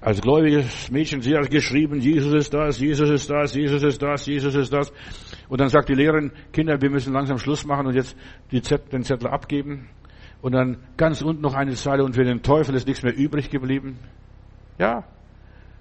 [0.00, 4.26] als gläubiges Mädchen, sie hat geschrieben, Jesus ist das, Jesus ist das, Jesus ist das,
[4.26, 4.92] Jesus ist das.
[5.48, 8.16] Und dann sagt die Lehrerin, Kinder, wir müssen langsam Schluss machen und jetzt
[8.50, 9.88] Zettel, den Zettel abgeben.
[10.40, 13.50] Und dann ganz unten noch eine Zeile und für den Teufel ist nichts mehr übrig
[13.50, 13.98] geblieben.
[14.78, 15.04] Ja.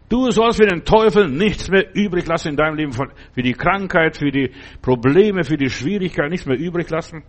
[0.10, 4.18] Du sollst für den Teufel nichts mehr übrig lassen in deinem Leben, für die Krankheit,
[4.18, 4.52] für die
[4.82, 7.24] Probleme, für die Schwierigkeit, nichts mehr übrig lassen.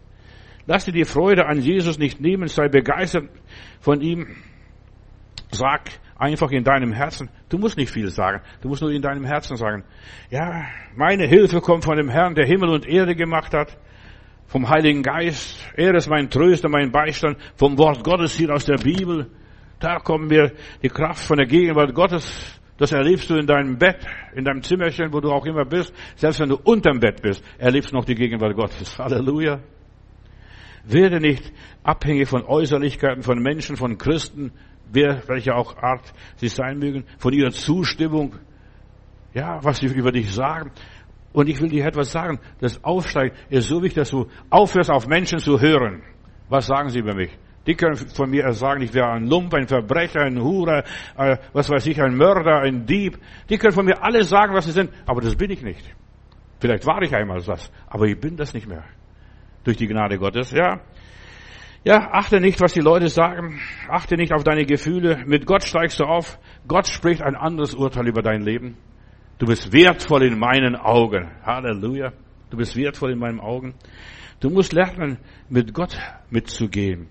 [0.67, 3.29] Lass dir die Freude an Jesus nicht nehmen, sei begeistert
[3.81, 4.27] von ihm.
[5.53, 7.31] Sag, einfach in deinem Herzen.
[7.49, 8.43] Du musst nicht viel sagen.
[8.61, 9.85] Du musst nur in deinem Herzen sagen.
[10.31, 13.77] Ja, meine Hilfe kommt von dem Herrn, der Himmel und Erde gemacht hat.
[14.47, 15.65] Vom Heiligen Geist.
[15.77, 17.39] Er ist mein Tröster, mein Beistand.
[17.57, 19.31] Vom Wort Gottes hier aus der Bibel.
[19.79, 20.53] Da kommen wir
[20.83, 22.61] die Kraft von der Gegenwart Gottes.
[22.77, 25.95] Das erlebst du in deinem Bett, in deinem Zimmerchen, wo du auch immer bist.
[26.17, 28.99] Selbst wenn du unterm Bett bist, erlebst du noch die Gegenwart Gottes.
[28.99, 29.61] Halleluja.
[30.85, 31.53] Werde nicht
[31.83, 34.53] abhängig von Äußerlichkeiten, von Menschen, von Christen,
[34.93, 38.37] wer, welche auch Art sie sein mögen, von ihrer Zustimmung,
[39.35, 40.71] ja, was sie über dich sagen.
[41.33, 42.41] Und ich will dir etwas sagen.
[42.61, 46.03] Das Aufsteigen ist so wichtig, dass du aufhörst, auf Menschen zu hören.
[46.49, 47.31] Was sagen sie über mich?
[47.67, 50.83] Die können von mir sagen, ich wäre ein Lump, ein Verbrecher, ein Hurer,
[51.17, 53.19] äh, was weiß ich, ein Mörder, ein Dieb.
[53.49, 54.91] Die können von mir alles sagen, was sie sind.
[55.07, 55.85] Aber das bin ich nicht.
[56.59, 58.85] Vielleicht war ich einmal das, aber ich bin das nicht mehr.
[59.65, 60.81] Durch die Gnade Gottes, ja.
[61.83, 63.59] Ja, achte nicht, was die Leute sagen.
[63.89, 65.25] Achte nicht auf deine Gefühle.
[65.27, 66.39] Mit Gott steigst du auf.
[66.69, 68.77] Gott spricht ein anderes Urteil über dein Leben.
[69.39, 71.31] Du bist wertvoll in meinen Augen.
[71.43, 72.13] Halleluja.
[72.51, 73.75] Du bist wertvoll in meinen Augen.
[74.41, 75.17] Du musst lernen,
[75.49, 75.97] mit Gott
[76.29, 77.09] mitzugehen.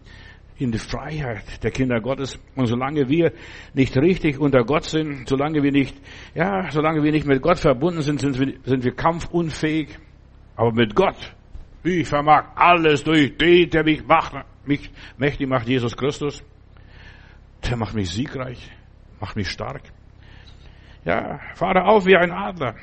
[0.59, 2.39] In die Freiheit der Kinder Gottes.
[2.55, 3.31] Und solange wir
[3.73, 5.97] nicht richtig unter Gott sind, solange wir nicht,
[6.35, 9.97] ja, solange wir nicht mit Gott verbunden sind, sind wir, sind wir kampfunfähig.
[10.55, 11.33] Aber mit Gott,
[11.83, 14.35] ich vermag alles durch den, der mich macht,
[14.69, 16.41] mich mächtig macht, Jesus Christus.
[17.69, 18.71] Der macht mich siegreich,
[19.19, 19.81] macht mich stark.
[21.03, 22.75] Ja, fahre auf wie ein Adler.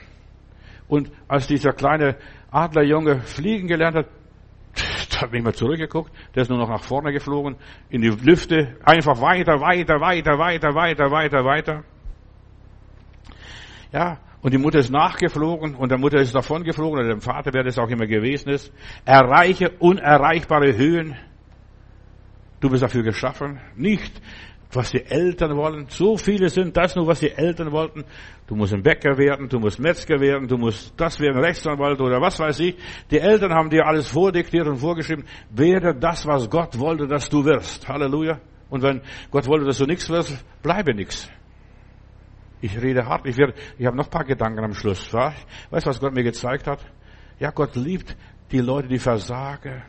[0.88, 2.16] Und als dieser kleine
[2.51, 4.07] Adlerjunge fliegen gelernt hat,
[5.11, 7.57] da habe ich mal zurückgeguckt, der ist nur noch nach vorne geflogen,
[7.88, 11.85] in die Lüfte, einfach weiter, weiter, weiter, weiter, weiter, weiter, weiter.
[13.92, 17.51] Ja, und die Mutter ist nachgeflogen und der Mutter ist davon geflogen, oder dem Vater,
[17.53, 18.72] wer das auch immer gewesen ist.
[19.05, 21.16] Erreiche unerreichbare Höhen.
[22.61, 23.61] Du bist dafür geschaffen.
[23.77, 24.21] Nicht,
[24.73, 25.87] was die Eltern wollen.
[25.88, 28.05] So viele sind das nur, was die Eltern wollten.
[28.47, 32.21] Du musst ein Bäcker werden, du musst Metzger werden, du musst das werden, Rechtsanwalt oder
[32.21, 32.77] was weiß ich.
[33.11, 35.25] Die Eltern haben dir alles vordiktiert und vorgeschrieben.
[35.51, 37.88] Werde das, was Gott wollte, dass du wirst.
[37.88, 38.40] Halleluja.
[38.69, 41.31] Und wenn Gott wollte, dass du nichts wirst, bleibe nichts.
[42.61, 43.27] Ich rede hart.
[43.27, 45.12] Ich, werde, ich habe noch paar Gedanken am Schluss.
[45.12, 46.81] Weißt du, was Gott mir gezeigt hat?
[47.38, 48.16] Ja, Gott liebt
[48.51, 49.83] die Leute, die versagen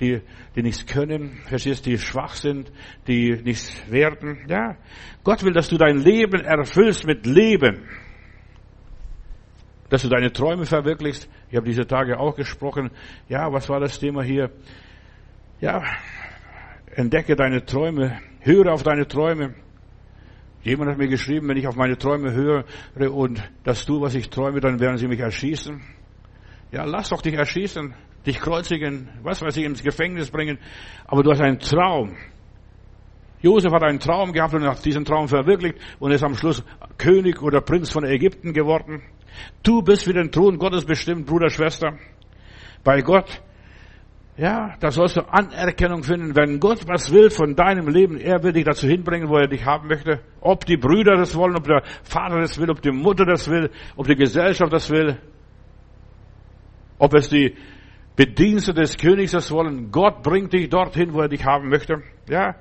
[0.00, 0.20] die,
[0.56, 2.72] die nichts können, verstehst, die schwach sind,
[3.06, 4.44] die nichts werden.
[4.48, 4.76] Ja,
[5.22, 7.82] Gott will, dass du dein Leben erfüllst mit Leben.
[9.90, 11.28] Dass du deine Träume verwirklichst.
[11.50, 12.90] Ich habe diese Tage auch gesprochen.
[13.28, 14.50] Ja, was war das Thema hier?
[15.60, 15.82] Ja,
[16.96, 19.54] entdecke deine Träume, höre auf deine Träume.
[20.62, 22.64] Jemand hat mir geschrieben, wenn ich auf meine Träume höre
[23.12, 25.80] und das tue, was ich träume, dann werden sie mich erschießen.
[26.72, 27.94] Ja, lass doch dich erschießen
[28.26, 30.58] dich kreuzigen, was weiß ich, ins Gefängnis bringen.
[31.06, 32.16] Aber du hast einen Traum.
[33.40, 36.64] Josef hat einen Traum gehabt und hat diesen Traum verwirklicht und ist am Schluss
[36.96, 39.02] König oder Prinz von Ägypten geworden.
[39.62, 41.98] Du bist für den Thron Gottes bestimmt, Bruder, Schwester.
[42.82, 43.42] Bei Gott.
[44.36, 46.34] Ja, da sollst du Anerkennung finden.
[46.34, 49.64] Wenn Gott was will von deinem Leben, er will dich dazu hinbringen, wo er dich
[49.64, 50.20] haben möchte.
[50.40, 53.70] Ob die Brüder das wollen, ob der Vater das will, ob die Mutter das will,
[53.94, 55.18] ob die Gesellschaft das will.
[56.98, 57.54] Ob es die
[58.16, 59.90] Bedienste des Königs das wollen.
[59.90, 62.02] Gott bringt dich dorthin, wo er dich haben möchte.
[62.28, 62.54] Ja.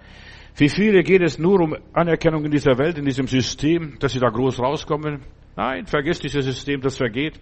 [0.56, 4.20] Für viele geht es nur um Anerkennung in dieser Welt, in diesem System, dass sie
[4.20, 5.22] da groß rauskommen.
[5.56, 7.40] Nein, vergiss dieses System, das vergeht.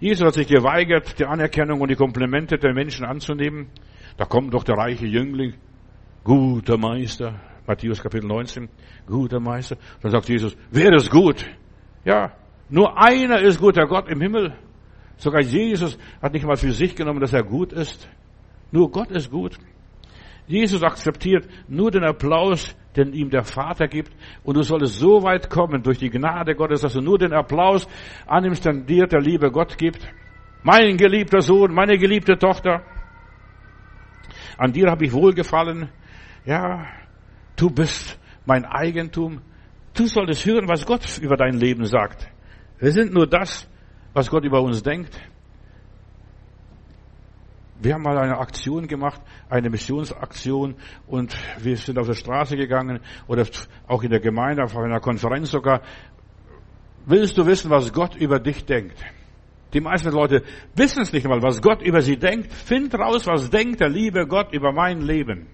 [0.00, 3.68] Jesus hat sich geweigert, die Anerkennung und die Komplimente der Menschen anzunehmen.
[4.16, 5.54] Da kommt doch der reiche Jüngling,
[6.22, 8.68] guter Meister, Matthäus Kapitel 19,
[9.06, 9.76] guter Meister.
[10.02, 11.44] Dann sagt Jesus, wer ist gut?
[12.04, 12.32] Ja,
[12.68, 14.54] nur einer ist gut, der Gott im Himmel.
[15.16, 18.08] Sogar Jesus hat nicht mal für sich genommen, dass er gut ist.
[18.70, 19.56] Nur Gott ist gut.
[20.46, 24.12] Jesus akzeptiert nur den Applaus, den ihm der Vater gibt.
[24.42, 27.88] Und du solltest so weit kommen durch die Gnade Gottes, dass du nur den Applaus
[28.26, 30.06] annimmst, den dir der liebe Gott gibt.
[30.62, 32.82] Mein geliebter Sohn, meine geliebte Tochter.
[34.58, 35.88] An dir habe ich wohlgefallen.
[36.44, 36.86] Ja,
[37.56, 39.40] du bist mein Eigentum.
[39.94, 42.28] Du solltest hören, was Gott über dein Leben sagt.
[42.78, 43.68] Wir sind nur das,
[44.14, 45.20] was Gott über uns denkt.
[47.80, 53.00] Wir haben mal eine Aktion gemacht, eine Missionsaktion und wir sind auf der Straße gegangen
[53.26, 53.46] oder
[53.88, 55.82] auch in der Gemeinde, auf einer Konferenz sogar.
[57.04, 58.96] Willst du wissen, was Gott über dich denkt?
[59.74, 60.44] Die meisten Leute
[60.76, 62.52] wissen es nicht einmal, was Gott über sie denkt.
[62.52, 65.48] Find raus, was denkt der liebe Gott über mein Leben.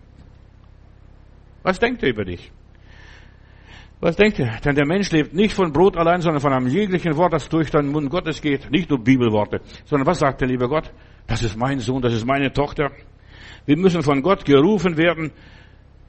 [1.63, 2.53] Was denkt er über dich?
[4.01, 4.51] Was denkt ihr?
[4.65, 7.71] Denn der Mensch lebt nicht von Brot allein, sondern von einem jeglichen Wort, das durch
[7.71, 8.71] den Mund Gottes geht.
[8.71, 10.91] Nicht nur Bibelworte, sondern was sagt der liebe Gott?
[11.27, 12.91] Das ist mein Sohn, das ist meine Tochter.
[13.67, 15.33] Wir müssen von Gott gerufen werden,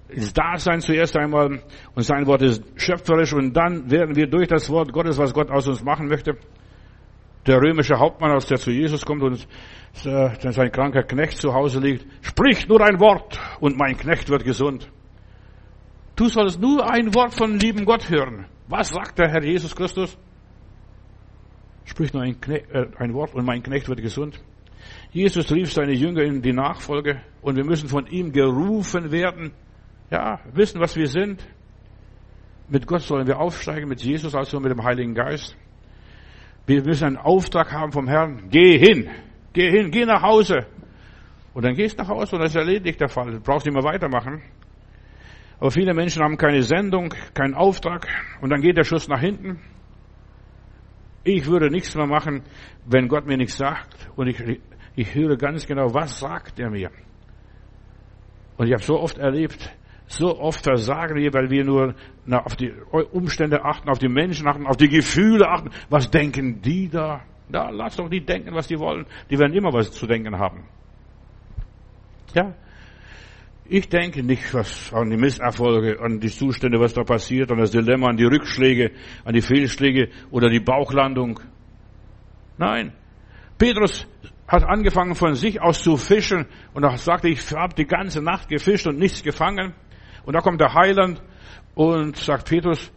[0.08, 1.62] ins Dasein zuerst einmal.
[1.94, 5.52] Und sein Wort ist schöpferisch und dann werden wir durch das Wort Gottes, was Gott
[5.52, 6.38] aus uns machen möchte.
[7.46, 9.48] Der römische Hauptmann, als der zu Jesus kommt und
[10.06, 14.46] äh, sein kranker Knecht zu Hause liegt, spricht nur ein Wort und mein Knecht wird
[14.46, 14.90] gesund.
[16.16, 18.46] Du sollst nur ein Wort von lieben Gott hören.
[18.68, 20.18] Was sagt der Herr Jesus Christus?
[21.86, 24.42] Sprich nur ein, Knecht, äh, ein Wort und mein Knecht wird gesund.
[25.12, 29.52] Jesus rief seine Jünger in die Nachfolge und wir müssen von ihm gerufen werden.
[30.10, 31.46] Ja, wissen, was wir sind.
[32.70, 35.58] Mit Gott sollen wir aufsteigen, mit Jesus, also mit dem Heiligen Geist.
[36.66, 38.50] Wir müssen einen Auftrag haben vom Herrn.
[38.50, 39.10] Geh hin.
[39.54, 39.92] Geh hin.
[39.92, 40.68] Geh nach Hause.
[41.54, 43.32] Und dann gehst du nach Hause und das ist erledigt der Fall.
[43.32, 44.42] Du brauchst nicht mehr weitermachen.
[45.62, 48.08] Aber viele Menschen haben keine Sendung, keinen Auftrag
[48.42, 49.60] und dann geht der Schuss nach hinten.
[51.24, 52.42] Ich würde nichts mehr machen,
[52.88, 54.60] wenn Gott mir nichts sagt und ich,
[54.96, 56.90] ich höre ganz genau, was sagt er mir.
[58.58, 59.72] Und ich habe so oft erlebt,
[60.08, 61.94] so oft versagen wir, weil wir nur
[62.44, 62.74] auf die
[63.12, 65.70] Umstände achten, auf die Menschen achten, auf die Gefühle achten.
[65.92, 67.22] Was denken die da?
[67.54, 69.06] Ja, lass doch die denken, was die wollen.
[69.30, 70.66] Die werden immer was zu denken haben.
[72.34, 72.56] Ja.
[73.74, 77.72] Ich denke nicht was an die Misserfolge, an die Zustände, was da passiert, an das
[77.72, 78.92] Dilemma, an die Rückschläge,
[79.24, 81.40] an die Fehlschläge oder die Bauchlandung.
[82.58, 82.92] Nein.
[83.58, 84.06] Petrus
[84.46, 88.50] hat angefangen von sich aus zu fischen und er sagte, ich habe die ganze Nacht
[88.50, 89.74] gefischt und nichts gefangen.
[90.26, 91.24] Und da kommt der Heiland
[91.74, 92.92] und sagt, Petrus,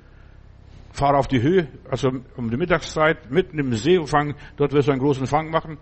[0.90, 4.92] fahr auf die Höhe, also um die Mittagszeit, mitten im See fangen, dort wirst du
[4.92, 5.78] einen großen Fang machen.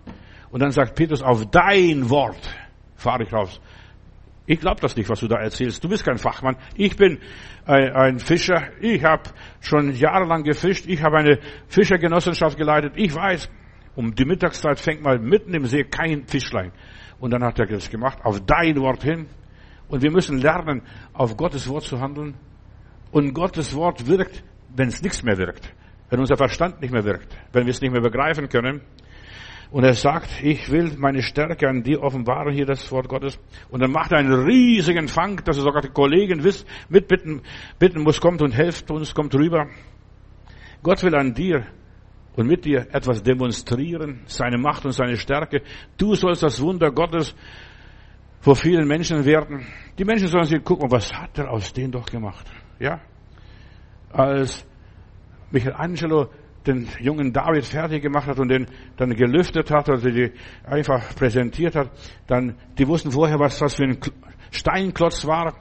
[0.51, 2.47] Und dann sagt Petrus, auf dein Wort
[2.95, 3.59] fahre ich raus.
[4.45, 5.83] Ich glaube das nicht, was du da erzählst.
[5.83, 6.57] Du bist kein Fachmann.
[6.75, 7.19] Ich bin
[7.65, 8.69] ein, ein Fischer.
[8.81, 9.23] Ich habe
[9.61, 10.85] schon jahrelang gefischt.
[10.87, 12.93] Ich habe eine Fischergenossenschaft geleitet.
[12.97, 13.49] Ich weiß,
[13.95, 16.73] um die Mittagszeit fängt mal mitten im See kein Fischlein.
[17.19, 19.27] Und dann hat er das gemacht, auf dein Wort hin.
[19.87, 20.81] Und wir müssen lernen,
[21.13, 22.33] auf Gottes Wort zu handeln.
[23.11, 24.43] Und Gottes Wort wirkt,
[24.75, 25.73] wenn es nichts mehr wirkt.
[26.09, 27.37] Wenn unser Verstand nicht mehr wirkt.
[27.53, 28.81] Wenn wir es nicht mehr begreifen können.
[29.73, 33.39] Und er sagt, ich will meine Stärke an dir offenbaren, hier das Wort Gottes.
[33.71, 36.43] Und dann macht er einen riesigen Fang, dass er sogar die Kollegen
[36.89, 37.41] mitbitten
[37.79, 39.65] bitten muss, kommt und helft uns, kommt rüber.
[40.83, 41.65] Gott will an dir
[42.35, 45.63] und mit dir etwas demonstrieren, seine Macht und seine Stärke.
[45.97, 47.33] Du sollst das Wunder Gottes
[48.41, 49.65] vor vielen Menschen werden.
[49.97, 52.45] Die Menschen sollen sich gucken, was hat er aus denen doch gemacht?
[52.77, 53.01] Ja?
[54.11, 54.67] Als
[55.49, 56.29] Michelangelo
[56.65, 60.31] den jungen David fertig gemacht hat und den dann gelüftet hat, also die
[60.65, 61.91] einfach präsentiert hat,
[62.27, 63.97] dann, die wussten vorher, was das für ein
[64.51, 65.55] Steinklotz war.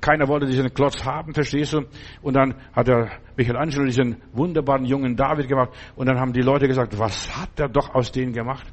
[0.00, 1.82] Keiner wollte diesen Klotz haben, verstehst du?
[2.22, 6.66] Und dann hat der Michelangelo diesen wunderbaren jungen David gemacht und dann haben die Leute
[6.66, 8.66] gesagt, was hat er doch aus denen gemacht?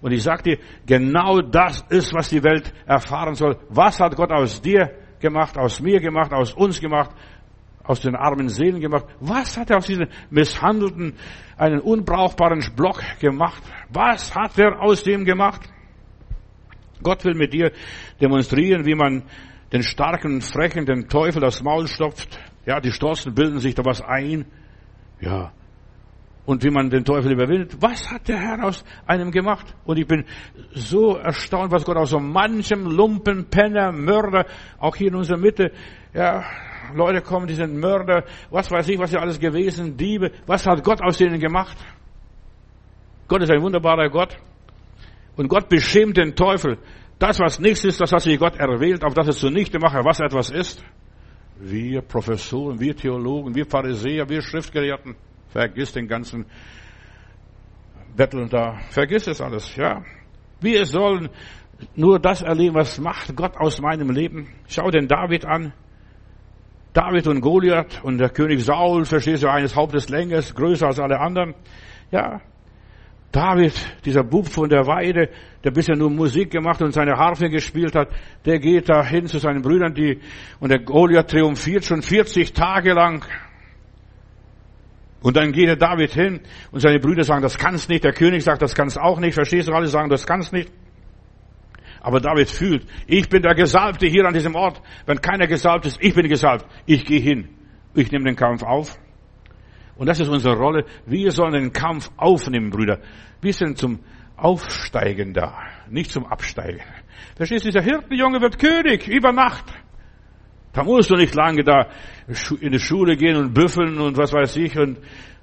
[0.00, 3.56] Und ich sag dir, genau das ist, was die Welt erfahren soll.
[3.68, 7.10] Was hat Gott aus dir gemacht, aus mir gemacht, aus uns gemacht,
[7.88, 9.06] aus den armen Seelen gemacht?
[9.20, 11.14] Was hat er aus diesen misshandelten,
[11.56, 13.62] einen unbrauchbaren Block gemacht?
[13.88, 15.62] Was hat er aus dem gemacht?
[17.02, 17.72] Gott will mit dir
[18.20, 19.22] demonstrieren, wie man
[19.72, 22.38] den starken, frechen, den Teufel das Maul stopft.
[22.66, 24.46] Ja, die Stolzen bilden sich da was ein.
[25.20, 25.52] Ja,
[26.48, 27.76] und wie man den Teufel überwindet.
[27.80, 29.66] Was hat der Herr aus einem gemacht?
[29.84, 30.24] Und ich bin
[30.72, 34.46] so erstaunt, was Gott aus so manchem Lumpen, Penner, Mörder,
[34.78, 35.72] auch hier in unserer Mitte,
[36.14, 36.42] ja,
[36.94, 40.30] Leute kommen, die sind Mörder, was weiß ich, was sie alles gewesen, Diebe.
[40.46, 41.76] Was hat Gott aus denen gemacht?
[43.28, 44.36] Gott ist ein wunderbarer Gott.
[45.36, 46.78] Und Gott beschämt den Teufel.
[47.18, 50.20] Das, was nichts ist, das hat sich Gott erwählt, auf das es zunichte mache, was
[50.20, 50.84] etwas ist.
[51.60, 55.16] Wir Professoren, wir Theologen, wir Pharisäer, wir Schriftgelehrten.
[55.48, 56.46] Vergiss den ganzen
[58.16, 58.78] Betteln da.
[58.90, 60.04] Vergiss es alles, ja.
[60.60, 61.28] Wir sollen
[61.94, 64.48] nur das erleben, was macht Gott aus meinem Leben.
[64.68, 65.72] Schau den David an.
[66.98, 71.20] David und Goliath und der König Saul, verstehst du, eines Hauptes Länges, größer als alle
[71.20, 71.54] anderen.
[72.10, 72.40] Ja.
[73.30, 73.72] David,
[74.04, 75.28] dieser Bub von der Weide,
[75.62, 78.08] der bisher nur Musik gemacht und seine Harfe gespielt hat,
[78.46, 80.18] der geht da hin zu seinen Brüdern, die,
[80.58, 83.24] und der Goliath triumphiert schon 40 Tage lang.
[85.22, 86.40] Und dann geht der David hin
[86.72, 88.02] und seine Brüder sagen, das kannst nicht.
[88.02, 89.34] Der König sagt, das kannst auch nicht.
[89.34, 89.72] Verstehst du?
[89.72, 90.72] Alle sagen, das kannst nicht.
[92.00, 94.80] Aber David fühlt, ich bin der Gesalbte hier an diesem Ort.
[95.06, 96.66] Wenn keiner gesalbt ist, ich bin gesalbt.
[96.86, 97.48] Ich gehe hin.
[97.94, 98.98] Ich nehme den Kampf auf.
[99.96, 100.84] Und das ist unsere Rolle.
[101.06, 103.00] Wir sollen den Kampf aufnehmen, Brüder.
[103.40, 103.98] Wir sind zum
[104.36, 105.58] Aufsteigen da,
[105.90, 106.80] nicht zum Absteigen.
[107.36, 107.70] Verstehst du?
[107.70, 109.64] Dieser Hirtenjunge wird König über Nacht.
[110.72, 111.88] Da musst du nicht lange da
[112.60, 114.98] in die Schule gehen und büffeln und was weiß ich und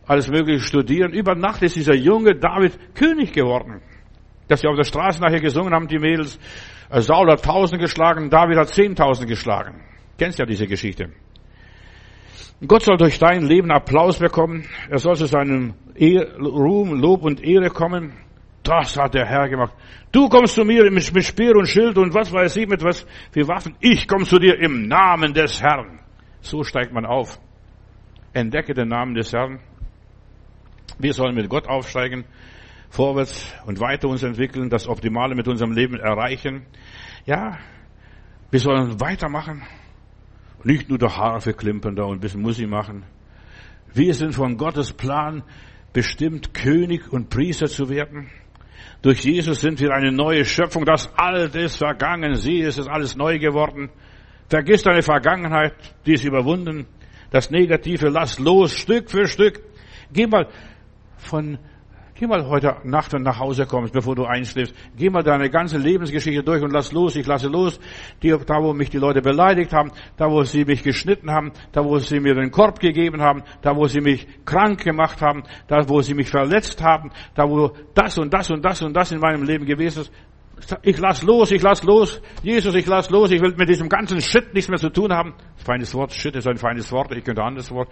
[0.08, 1.12] alles mögliche studieren.
[1.12, 3.82] Über Nacht ist dieser junge David König geworden.
[4.48, 6.40] Dass sie auf der Straße nachher gesungen haben, die Mädels.
[6.90, 9.82] Äh, Saul hat tausend geschlagen, David hat zehntausend geschlagen.
[10.18, 11.10] Kennst ja diese Geschichte.
[12.66, 14.66] Gott soll durch dein Leben Applaus bekommen.
[14.90, 15.74] Er soll zu seinem
[16.40, 18.14] Ruhm, Lob und Ehre kommen.
[18.64, 19.74] Das hat der Herr gemacht.
[20.12, 23.48] Du kommst zu mir mit, Speer und Schild und was weiß ich mit was für
[23.48, 23.76] Waffen.
[23.80, 26.00] Ich komme zu dir im Namen des Herrn.
[26.42, 27.38] So steigt man auf.
[28.34, 29.60] Entdecke den Namen des Herrn.
[30.98, 32.26] Wir sollen mit Gott aufsteigen,
[32.96, 36.66] vorwärts und weiter uns entwickeln, das Optimale mit unserem Leben erreichen.
[37.26, 37.58] Ja,
[38.52, 39.64] wir sollen weitermachen.
[40.64, 43.04] Nicht nur der Harfe klimpern da und ein bisschen Musik machen.
[43.94, 45.44] Wir sind von Gottes Plan
[45.94, 48.30] bestimmt, König und Priester zu werden.
[49.02, 50.86] Durch Jesus sind wir eine neue Schöpfung.
[50.86, 52.36] Das Alte ist vergangen.
[52.36, 53.90] Sie es ist alles neu geworden.
[54.50, 55.76] Vergiss deine Vergangenheit.
[56.06, 56.88] Die ist überwunden.
[57.30, 59.62] Das Negative lass los, Stück für Stück.
[60.12, 60.48] Geh mal
[61.18, 61.60] von
[62.18, 64.74] Geh mal heute Nacht, du nach Hause kommst, bevor du einschläfst.
[64.96, 67.18] Geh mal deine ganze Lebensgeschichte durch und lass los.
[67.18, 67.78] Ich lasse los.
[68.24, 71.84] Die, da, wo mich die Leute beleidigt haben, da, wo sie mich geschnitten haben, da,
[71.84, 75.90] wo sie mir den Korb gegeben haben, da, wo sie mich krank gemacht haben, da,
[75.90, 79.20] wo sie mich verletzt haben, da, wo das und das und das und das in
[79.20, 80.12] meinem Leben gewesen ist.
[80.84, 82.22] Ich lass los, ich lass los.
[82.42, 83.30] Jesus, ich lass los.
[83.32, 85.34] Ich will mit diesem ganzen Shit nichts mehr zu tun haben.
[85.58, 86.14] Feines Wort.
[86.14, 87.12] Shit ist ein feines Wort.
[87.12, 87.90] Ich könnte anderes Wort.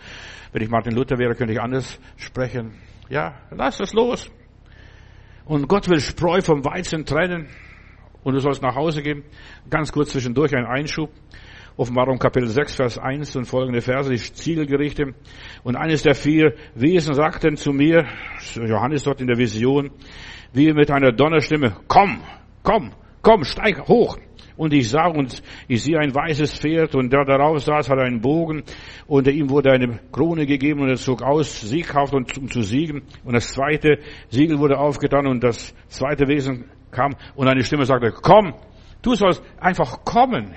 [0.53, 2.71] Wenn ich Martin Luther wäre, könnte ich anders sprechen.
[3.09, 4.29] Ja, lass das los.
[5.45, 7.47] Und Gott will Spreu vom Weizen trennen.
[8.23, 9.23] Und du sollst nach Hause gehen.
[9.69, 11.09] Ganz kurz zwischendurch ein Einschub.
[11.75, 15.15] Offenbarung Kapitel 6, Vers 1 und folgende Verse, die Ziegelgerichte.
[15.63, 18.05] Und eines der vier Wesen sagten zu mir,
[18.55, 19.89] Johannes dort in der Vision,
[20.53, 22.21] wie mit einer Donnerstimme, komm,
[22.61, 22.91] komm,
[23.23, 24.17] komm, steig hoch.
[24.55, 28.21] Und ich sah und ich sehe ein weißes Pferd und der darauf saß, hatte einen
[28.21, 28.63] Bogen
[29.07, 33.03] und ihm wurde eine Krone gegeben und er zog aus, sieghaft und um zu siegen.
[33.23, 33.99] Und das zweite
[34.29, 38.53] Siegel wurde aufgetan und das zweite Wesen kam und eine Stimme sagte, komm,
[39.01, 40.53] du sollst einfach kommen.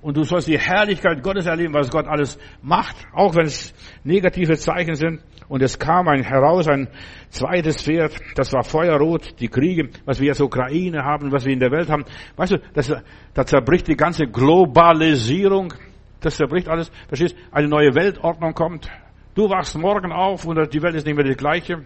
[0.00, 3.74] Und du sollst die Herrlichkeit Gottes erleben, was Gott alles macht, auch wenn es
[4.04, 5.20] negative Zeichen sind.
[5.48, 6.88] Und es kam ein heraus, ein
[7.30, 11.58] zweites Pferd, das war feuerrot, die Kriege, was wir jetzt Ukraine haben, was wir in
[11.58, 12.04] der Welt haben.
[12.36, 12.92] Weißt du, das,
[13.34, 15.72] da zerbricht die ganze Globalisierung,
[16.20, 16.90] das zerbricht alles.
[17.08, 17.36] Verstehst?
[17.50, 18.88] Eine neue Weltordnung kommt.
[19.34, 21.84] Du wachst morgen auf und die Welt ist nicht mehr die gleiche.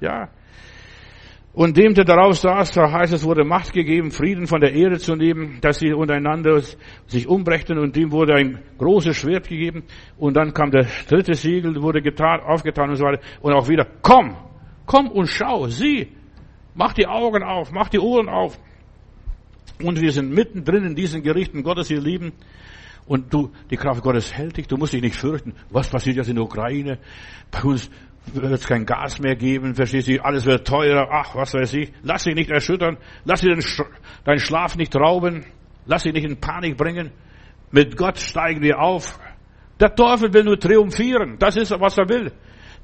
[0.00, 0.28] Ja,
[1.52, 4.98] und dem, der darauf saß, da heißt es, wurde Macht gegeben, Frieden von der Erde
[4.98, 6.60] zu nehmen, dass sie untereinander
[7.06, 9.82] sich umbrächten und dem wurde ein großes Schwert gegeben
[10.16, 13.86] und dann kam der dritte Siegel, wurde getan, aufgetan und so weiter und auch wieder,
[14.02, 14.36] komm,
[14.86, 16.08] komm und schau, sieh,
[16.74, 18.58] mach die Augen auf, mach die Ohren auf.
[19.82, 22.32] Und wir sind mittendrin in diesen Gerichten Gottes, ihr Lieben.
[23.06, 25.54] Und du, die Kraft Gottes hält dich, du musst dich nicht fürchten.
[25.70, 26.98] Was passiert jetzt in der Ukraine?
[27.50, 27.90] Bei uns
[28.26, 31.92] wird es kein Gas mehr geben, verstehst du, alles wird teurer, ach, was weiß ich.
[32.02, 33.56] Lass dich nicht erschüttern, lass dir
[34.24, 35.44] deinen Schlaf nicht rauben,
[35.86, 37.10] lass dich nicht in Panik bringen.
[37.70, 39.18] Mit Gott steigen wir auf.
[39.80, 42.32] Der Teufel will nur triumphieren, das ist, was er will.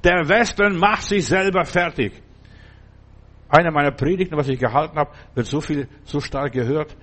[0.02, 2.12] Der Westen macht sich selber fertig.
[3.48, 6.96] Einer meiner Predigten, was ich gehalten habe, wird so viel, so stark gehört.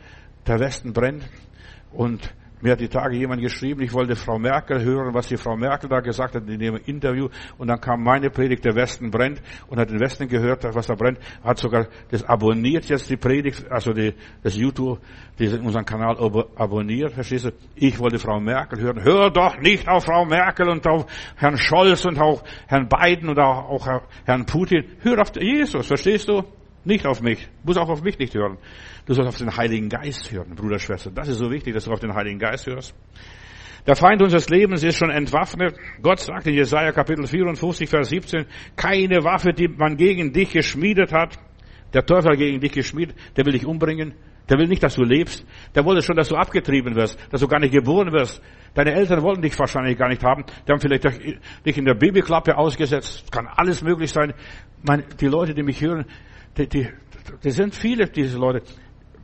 [0.46, 1.24] Der Westen brennt
[1.92, 5.58] und mir hat die Tage jemand geschrieben, ich wollte Frau Merkel hören, was die Frau
[5.58, 7.28] Merkel da gesagt hat in dem Interview.
[7.58, 10.96] Und dann kam meine Predigt, der Westen brennt, und hat den Westen gehört, was da
[10.96, 15.00] brennt, hat sogar das abonniert jetzt die Predigt, also die, das YouTube,
[15.40, 16.16] die, unseren Kanal
[16.56, 17.52] abonniert, verstehst du?
[17.76, 19.04] Ich wollte Frau Merkel hören.
[19.04, 21.06] Hör doch nicht auf Frau Merkel und auf
[21.36, 24.86] Herrn Scholz und auf Herrn Biden und auch, auch Herrn Putin.
[25.02, 26.44] Hör auf Jesus, verstehst du?
[26.86, 27.48] Nicht auf mich.
[27.64, 28.58] Muss auch auf mich nicht hören.
[29.06, 31.12] Du sollst auf den Heiligen Geist hören, Bruder, Schwester.
[31.12, 32.94] Das ist so wichtig, dass du auf den Heiligen Geist hörst.
[33.86, 35.76] Der Feind unseres Lebens ist schon entwaffnet.
[36.02, 41.12] Gott sagt in Jesaja Kapitel 54, Vers 17, keine Waffe, die man gegen dich geschmiedet
[41.12, 41.38] hat,
[41.94, 44.14] der Teufel gegen dich geschmiedet, der will dich umbringen.
[44.50, 45.46] Der will nicht, dass du lebst.
[45.74, 48.42] Der wollte schon, dass du abgetrieben wirst, dass du gar nicht geboren wirst.
[48.74, 50.44] Deine Eltern wollten dich wahrscheinlich gar nicht haben.
[50.68, 51.06] Die haben vielleicht
[51.66, 53.32] dich in der Babyklappe ausgesetzt.
[53.32, 54.34] Kann alles möglich sein.
[55.20, 56.06] die Leute, die mich hören,
[56.58, 56.88] die, die,
[57.44, 58.64] die sind viele, diese Leute.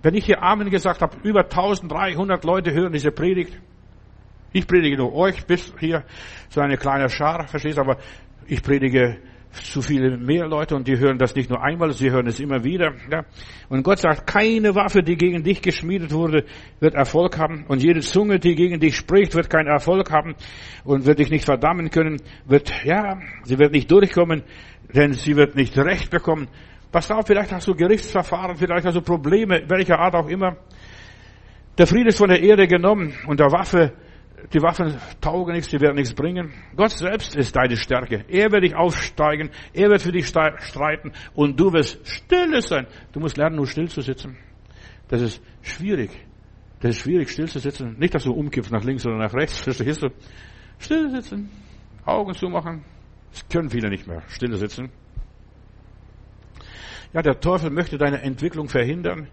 [0.01, 3.59] Wenn ich hier Amen gesagt habe, über 1300 Leute hören diese Predigt.
[4.51, 6.03] Ich predige nur euch bis hier
[6.49, 7.82] so eine kleine Schar, verstehst du?
[7.82, 7.97] Aber
[8.47, 9.17] ich predige
[9.51, 12.63] zu viele mehr Leute und die hören das nicht nur einmal, sie hören es immer
[12.63, 12.93] wieder.
[13.11, 13.25] Ja.
[13.67, 16.45] Und Gott sagt, keine Waffe, die gegen dich geschmiedet wurde,
[16.80, 17.65] wird Erfolg haben.
[17.67, 20.36] Und jede Zunge, die gegen dich spricht, wird keinen Erfolg haben
[20.84, 24.43] und wird dich nicht verdammen können, wird, ja, sie wird nicht durchkommen,
[24.93, 26.47] denn sie wird nicht recht bekommen.
[26.91, 30.57] Pass auf, vielleicht hast du Gerichtsverfahren, vielleicht hast du Probleme, welcher Art auch immer.
[31.77, 33.93] Der Friede ist von der Erde genommen und der Waffe,
[34.53, 36.51] die Waffen taugen nichts, die werden nichts bringen.
[36.75, 38.25] Gott selbst ist deine Stärke.
[38.27, 42.87] Er wird dich aufsteigen, er wird für dich streiten und du wirst stille sein.
[43.11, 44.37] Du musst lernen, nur still zu sitzen.
[45.09, 46.09] Das ist schwierig.
[46.81, 47.97] Das ist schwierig, still zu sitzen.
[47.99, 50.09] Nicht, dass du umkippst nach links oder nach rechts, verstehst du?
[50.79, 51.51] Still sitzen,
[52.05, 52.83] Augen zumachen.
[53.31, 54.23] Das können viele nicht mehr.
[54.27, 54.89] Stille sitzen.
[57.14, 59.30] Ja, der Teufel möchte deine Entwicklung verhindern.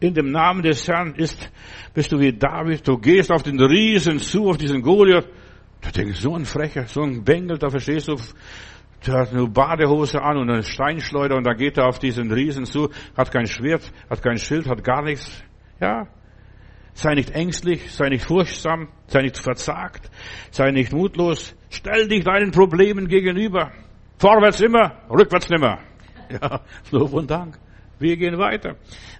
[0.00, 1.50] In dem Namen des Herrn ist,
[1.94, 2.86] bist du wie David.
[2.88, 5.28] Du gehst auf den Riesen zu, auf diesen Goliath.
[5.80, 8.16] Da denke ich, so ein Frecher, so ein Bengel, da verstehst du,
[9.06, 12.66] der hat eine Badehose an und eine Steinschleuder und da geht er auf diesen Riesen
[12.66, 15.42] zu, hat kein Schwert, hat kein Schild, hat gar nichts.
[15.80, 16.06] Ja.
[16.94, 20.10] Sei nicht ängstlich, sei nicht furchtsam, sei nicht verzagt,
[20.50, 21.56] sei nicht mutlos.
[21.70, 23.72] Stell dich deinen Problemen gegenüber.
[24.18, 25.78] Vorwärts immer, rückwärts nimmer.
[26.40, 26.60] Ja,
[26.90, 27.58] Lob und Dank.
[27.98, 28.76] Wir gehen weiter.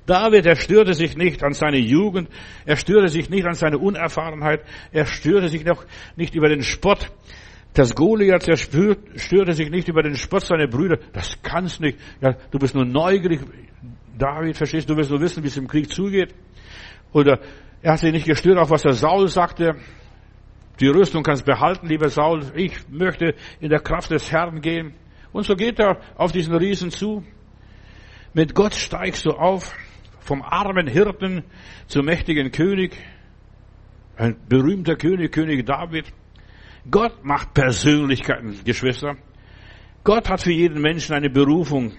[0.06, 2.28] David, er störte sich nicht an seine Jugend,
[2.66, 5.84] er störte sich nicht an seine Unerfahrenheit, er störte sich noch
[6.16, 7.08] nicht über den Spott
[7.74, 10.98] Das Goliath, der störte sich nicht über den Spott seiner Brüder.
[11.12, 11.98] Das kannst nicht.
[12.20, 13.40] Ja, du bist nur neugierig.
[14.18, 16.34] David, verstehst du, du willst nur wissen, wie es im Krieg zugeht.
[17.12, 17.40] Oder
[17.80, 19.76] er hat sich nicht gestört, auf was der Saul sagte.
[20.80, 22.42] Die Rüstung kannst behalten, lieber Saul.
[22.54, 24.94] Ich möchte in der Kraft des Herrn gehen.
[25.32, 27.24] Und so geht er auf diesen Riesen zu.
[28.34, 29.74] Mit Gott steigst du auf,
[30.20, 31.44] vom armen Hirten
[31.86, 32.96] zum mächtigen König.
[34.16, 36.06] Ein berühmter König, König David.
[36.90, 39.16] Gott macht Persönlichkeiten, Geschwister.
[40.04, 41.92] Gott hat für jeden Menschen eine Berufung.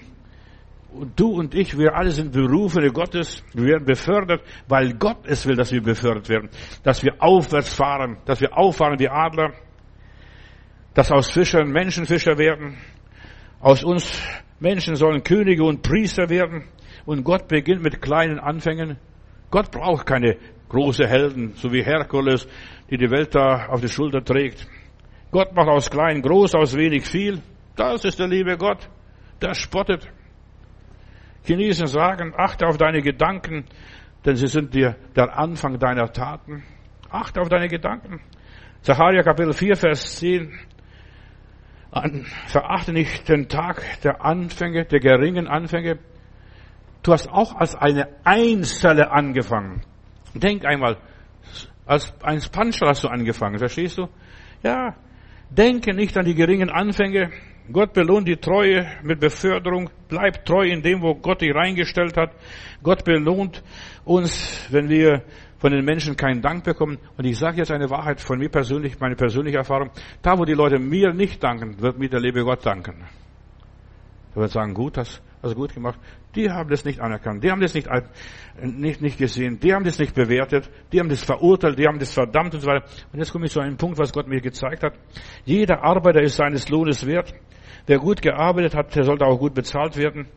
[0.94, 3.44] Und du und ich, wir alle sind Berufene Gottes.
[3.54, 6.50] Wir werden befördert, weil Gott es will, dass wir befördert werden.
[6.84, 9.54] Dass wir aufwärts fahren, dass wir auffahren wie Adler.
[10.94, 12.78] Dass aus Fischern Menschenfischer werden.
[13.64, 14.22] Aus uns
[14.60, 16.66] Menschen sollen Könige und Priester werden.
[17.06, 18.98] Und Gott beginnt mit kleinen Anfängen.
[19.52, 20.36] Gott braucht keine
[20.68, 22.46] große Helden, so wie Herkules,
[22.90, 24.68] die die Welt da auf die Schulter trägt.
[25.32, 27.42] Gott macht aus klein groß, aus wenig viel.
[27.78, 28.90] Das ist der liebe Gott.
[29.42, 30.10] Der spottet.
[31.46, 33.64] Chinesen sagen, achte auf deine Gedanken,
[34.26, 36.64] denn sie sind dir der Anfang deiner Taten.
[37.10, 38.20] Achte auf deine Gedanken.
[38.82, 40.52] Zacharia Kapitel 4, Vers 10.
[42.48, 46.00] Verachte nicht den Tag der Anfänge, der geringen Anfänge.
[47.04, 49.82] Du hast auch als eine Einzelle angefangen.
[50.34, 50.98] Denk einmal,
[51.86, 54.08] als ein Puncher hast du angefangen, verstehst du?
[54.64, 54.96] Ja,
[55.50, 57.30] denke nicht an die geringen Anfänge.
[57.72, 59.90] Gott belohnt die Treue mit Beförderung.
[60.10, 62.32] Bleib treu in dem, wo Gott dich reingestellt hat.
[62.82, 63.64] Gott belohnt
[64.04, 65.24] uns, wenn wir
[65.64, 66.98] von den Menschen keinen Dank bekommen.
[67.16, 69.92] Und ich sage jetzt eine Wahrheit von mir persönlich, meine persönliche Erfahrung.
[70.22, 73.06] Da, wo die Leute mir nicht danken, wird mir der liebe Gott danken.
[74.36, 75.98] Er wird sagen, gut, das hast du gut gemacht.
[76.36, 77.88] Die haben das nicht anerkannt, die haben das nicht,
[78.62, 82.12] nicht, nicht gesehen, die haben das nicht bewertet, die haben das verurteilt, die haben das
[82.12, 82.86] verdammt und so weiter.
[83.14, 84.96] Und jetzt komme ich zu einem Punkt, was Gott mir gezeigt hat.
[85.46, 87.34] Jeder Arbeiter ist seines Lohnes wert.
[87.86, 90.28] Wer gut gearbeitet hat, der sollte auch gut bezahlt werden.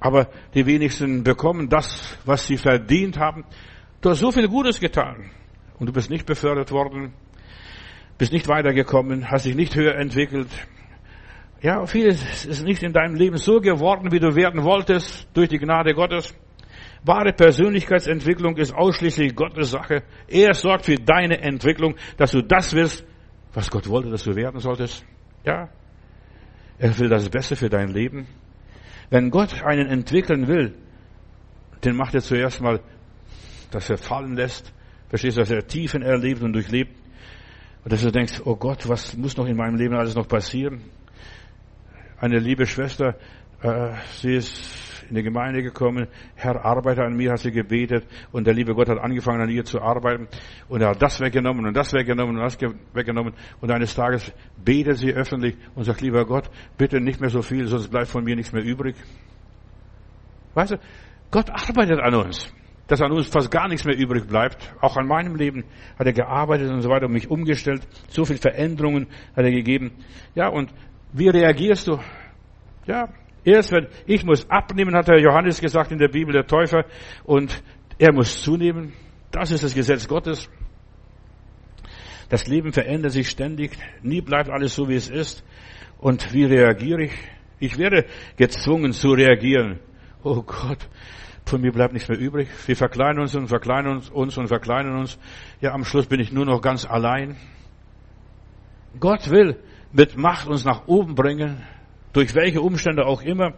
[0.00, 3.46] Aber die wenigsten bekommen das, was sie verdient haben.
[4.00, 5.30] Du hast so viel Gutes getan.
[5.78, 7.12] Und du bist nicht befördert worden,
[8.18, 10.48] bist nicht weitergekommen, hast dich nicht höher entwickelt,
[11.62, 15.58] ja, vieles ist nicht in deinem Leben so geworden, wie du werden wolltest, durch die
[15.58, 16.34] Gnade Gottes.
[17.04, 20.02] Wahre Persönlichkeitsentwicklung ist ausschließlich Gottes Sache.
[20.26, 23.04] Er sorgt für deine Entwicklung, dass du das wirst,
[23.52, 25.04] was Gott wollte, dass du werden solltest.
[25.44, 25.68] Ja.
[26.78, 28.26] Er will das Beste für dein Leben.
[29.10, 30.74] Wenn Gott einen entwickeln will,
[31.84, 32.80] den macht er zuerst mal,
[33.70, 34.72] dass er fallen lässt.
[35.08, 36.96] Verstehst du, dass er Tiefen erlebt und durchlebt.
[37.84, 40.82] Und dass du denkst, oh Gott, was muss noch in meinem Leben alles noch passieren?
[42.20, 43.16] eine liebe Schwester,
[43.62, 46.06] äh, sie ist in die Gemeinde gekommen,
[46.36, 49.64] Herr, arbeite an mir, hat sie gebetet und der liebe Gott hat angefangen an ihr
[49.64, 50.28] zu arbeiten
[50.68, 52.58] und er hat das weggenommen und das weggenommen und das
[52.92, 56.48] weggenommen und eines Tages betet sie öffentlich und sagt, lieber Gott,
[56.78, 58.94] bitte nicht mehr so viel, sonst bleibt von mir nichts mehr übrig.
[60.54, 60.76] Weißt du,
[61.30, 62.52] Gott arbeitet an uns
[62.90, 64.58] dass an uns fast gar nichts mehr übrig bleibt.
[64.80, 65.64] Auch an meinem Leben
[65.96, 67.86] hat er gearbeitet und so weiter und mich umgestellt.
[68.08, 69.92] So viele Veränderungen hat er gegeben.
[70.34, 70.72] Ja, und
[71.12, 72.00] wie reagierst du?
[72.86, 73.08] Ja,
[73.44, 76.84] erst wenn ich muss abnehmen, hat der Johannes gesagt in der Bibel, der Täufer,
[77.22, 77.62] und
[77.98, 78.92] er muss zunehmen.
[79.30, 80.50] Das ist das Gesetz Gottes.
[82.28, 83.78] Das Leben verändert sich ständig.
[84.02, 85.44] Nie bleibt alles so, wie es ist.
[85.98, 87.12] Und wie reagiere ich?
[87.60, 89.78] Ich werde gezwungen zu reagieren.
[90.24, 90.88] Oh Gott,
[91.50, 92.48] von mir bleibt nichts mehr übrig.
[92.66, 95.18] Wir verkleinern uns und verkleinern uns und verkleinern uns.
[95.60, 97.36] Ja, am Schluss bin ich nur noch ganz allein.
[98.98, 99.56] Gott will,
[99.92, 101.62] mit Macht uns nach oben bringen,
[102.12, 103.54] durch welche Umstände auch immer.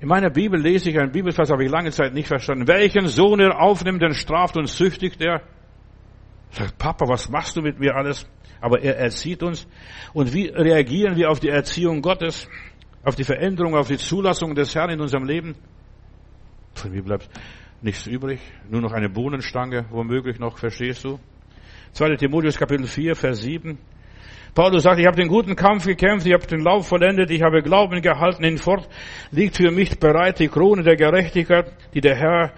[0.00, 2.68] In meiner Bibel lese ich einen Bibelvers, habe ich lange Zeit nicht verstanden.
[2.68, 5.42] Welchen Sohn er aufnimmt, den straft und züchtigt er.
[6.50, 8.26] Sagt, Papa, was machst du mit mir alles?
[8.60, 9.66] Aber er erzieht uns.
[10.12, 12.48] Und wie reagieren wir auf die Erziehung Gottes?
[13.04, 15.56] Auf die Veränderung, auf die Zulassung des Herrn in unserem Leben?
[16.78, 17.28] Von mir bleibt
[17.82, 18.38] nichts übrig.
[18.70, 21.18] Nur noch eine Bohnenstange, womöglich noch, verstehst du?
[21.92, 22.14] 2.
[22.14, 23.76] Timotheus Kapitel 4, Vers 7.
[24.54, 27.62] Paulus sagt, ich habe den guten Kampf gekämpft, ich habe den Lauf vollendet, ich habe
[27.62, 28.88] Glauben gehalten, hinfort
[29.32, 32.52] liegt für mich bereit die Krone der Gerechtigkeit, die der Herr,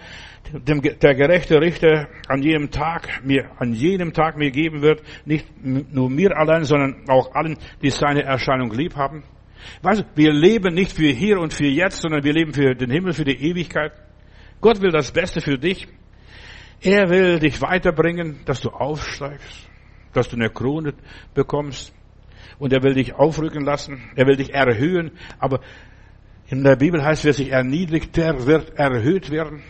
[0.53, 5.47] dem, der gerechte Richter an jedem Tag mir, an jedem Tag mir geben wird, nicht
[5.63, 9.23] nur mir allein, sondern auch allen, die seine Erscheinung lieb haben.
[9.81, 12.91] Weißt du, wir leben nicht für hier und für jetzt, sondern wir leben für den
[12.91, 13.91] Himmel, für die Ewigkeit.
[14.61, 15.87] Gott will das Beste für dich.
[16.81, 19.71] Er will dich weiterbringen, dass du aufsteigst
[20.13, 20.93] dass du eine Krone
[21.33, 21.93] bekommst.
[22.59, 24.01] Und er will dich aufrücken lassen.
[24.15, 25.11] Er will dich erhöhen.
[25.39, 25.61] Aber
[26.47, 29.63] in der Bibel heißt, wer sich erniedrigt, der wird erhöht werden.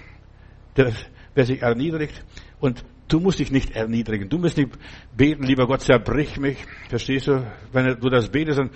[0.75, 0.91] Der,
[1.33, 2.23] wer sich erniedrigt.
[2.59, 4.29] Und Du musst dich nicht erniedrigen.
[4.29, 4.69] Du musst nicht
[5.13, 6.59] beten, lieber Gott, zerbrich mich.
[6.87, 7.45] Verstehst du?
[7.73, 8.69] Wenn du das betest, dann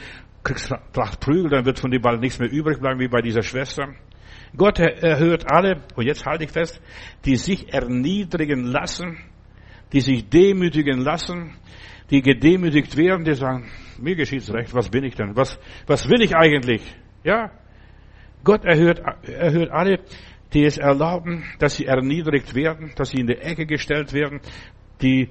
[0.44, 3.22] kriegst du Tracht Prügel, dann wird von dir bald nichts mehr übrig bleiben, wie bei
[3.22, 3.96] dieser Schwester.
[4.56, 6.82] Gott erhört alle, und jetzt halte ich fest,
[7.26, 9.18] die sich erniedrigen lassen,
[9.92, 11.56] die sich demütigen lassen,
[12.10, 13.70] die gedemütigt werden, die sagen,
[14.00, 15.36] mir geschieht's recht, was bin ich denn?
[15.36, 16.82] Was, was will ich eigentlich?
[17.24, 17.52] Ja.
[18.44, 20.00] Gott erhört, erhört alle,
[20.54, 24.40] die es erlauben, dass sie erniedrigt werden, dass sie in die Ecke gestellt werden,
[25.02, 25.30] die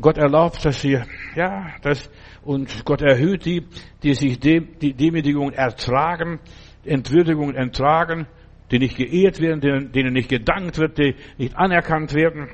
[0.00, 0.98] Gott erlaubt, dass sie,
[1.36, 2.10] ja, das,
[2.42, 3.66] und Gott erhöht die,
[4.02, 6.40] die sich die Demütigung ertragen,
[6.86, 8.26] Entwürdigungen ertragen,
[8.70, 12.48] die nicht geehrt werden, denen, nicht gedankt wird, die nicht anerkannt werden,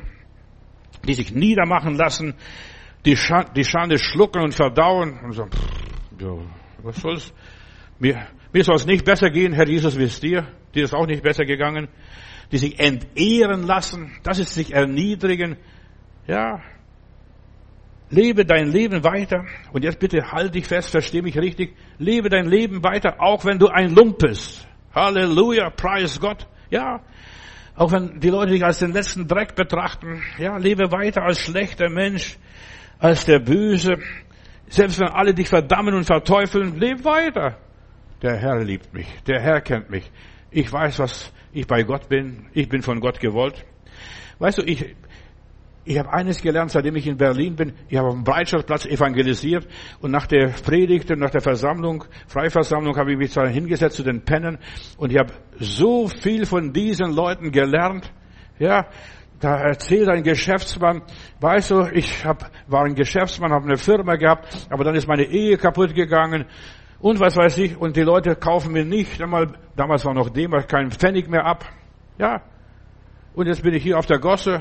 [1.06, 2.34] die sich niedermachen lassen,
[3.06, 7.32] die, Schande, schlucken und verdauen und sagen, pff, was soll's?
[7.98, 10.46] Mir, mir soll es nicht besser gehen, Herr Jesus, wie es dir.
[10.74, 11.88] Dir ist auch nicht besser gegangen.
[12.52, 15.56] Die sich entehren lassen, das ist sich erniedrigen.
[16.26, 16.60] Ja.
[18.10, 19.46] Lebe dein Leben weiter.
[19.72, 21.76] Und jetzt bitte halt dich fest, versteh mich richtig.
[21.98, 24.66] Lebe dein Leben weiter, auch wenn du ein Lump bist.
[24.94, 26.46] Halleluja, preis Gott.
[26.70, 27.00] Ja.
[27.76, 30.22] Auch wenn die Leute dich als den letzten Dreck betrachten.
[30.38, 32.36] Ja, lebe weiter als schlechter Mensch,
[32.98, 33.98] als der Böse.
[34.68, 37.58] Selbst wenn alle dich verdammen und verteufeln, lebe weiter.
[38.22, 39.06] Der Herr liebt mich.
[39.26, 40.10] Der Herr kennt mich.
[40.50, 42.46] Ich weiß, was ich bei Gott bin.
[42.52, 43.64] Ich bin von Gott gewollt.
[44.38, 44.96] Weißt du, ich,
[45.84, 47.72] ich habe eines gelernt, seitdem ich in Berlin bin.
[47.88, 49.66] Ich habe auf dem Breitscheidplatz evangelisiert
[50.00, 54.02] und nach der Predigt und nach der Versammlung, Freiversammlung, habe ich mich da hingesetzt zu
[54.02, 54.58] den Pennen
[54.98, 58.12] und ich habe so viel von diesen Leuten gelernt.
[58.58, 58.88] Ja,
[59.40, 61.02] da erzählt ein Geschäftsmann,
[61.40, 65.24] weißt du, ich hab, war ein Geschäftsmann, habe eine Firma gehabt, aber dann ist meine
[65.24, 66.44] Ehe kaputt gegangen
[67.00, 70.50] und was weiß ich, und die Leute kaufen mir nicht einmal, damals war noch dem,
[70.68, 71.64] kein Pfennig mehr ab.
[72.18, 72.42] Ja.
[73.34, 74.60] Und jetzt bin ich hier auf der Gosse.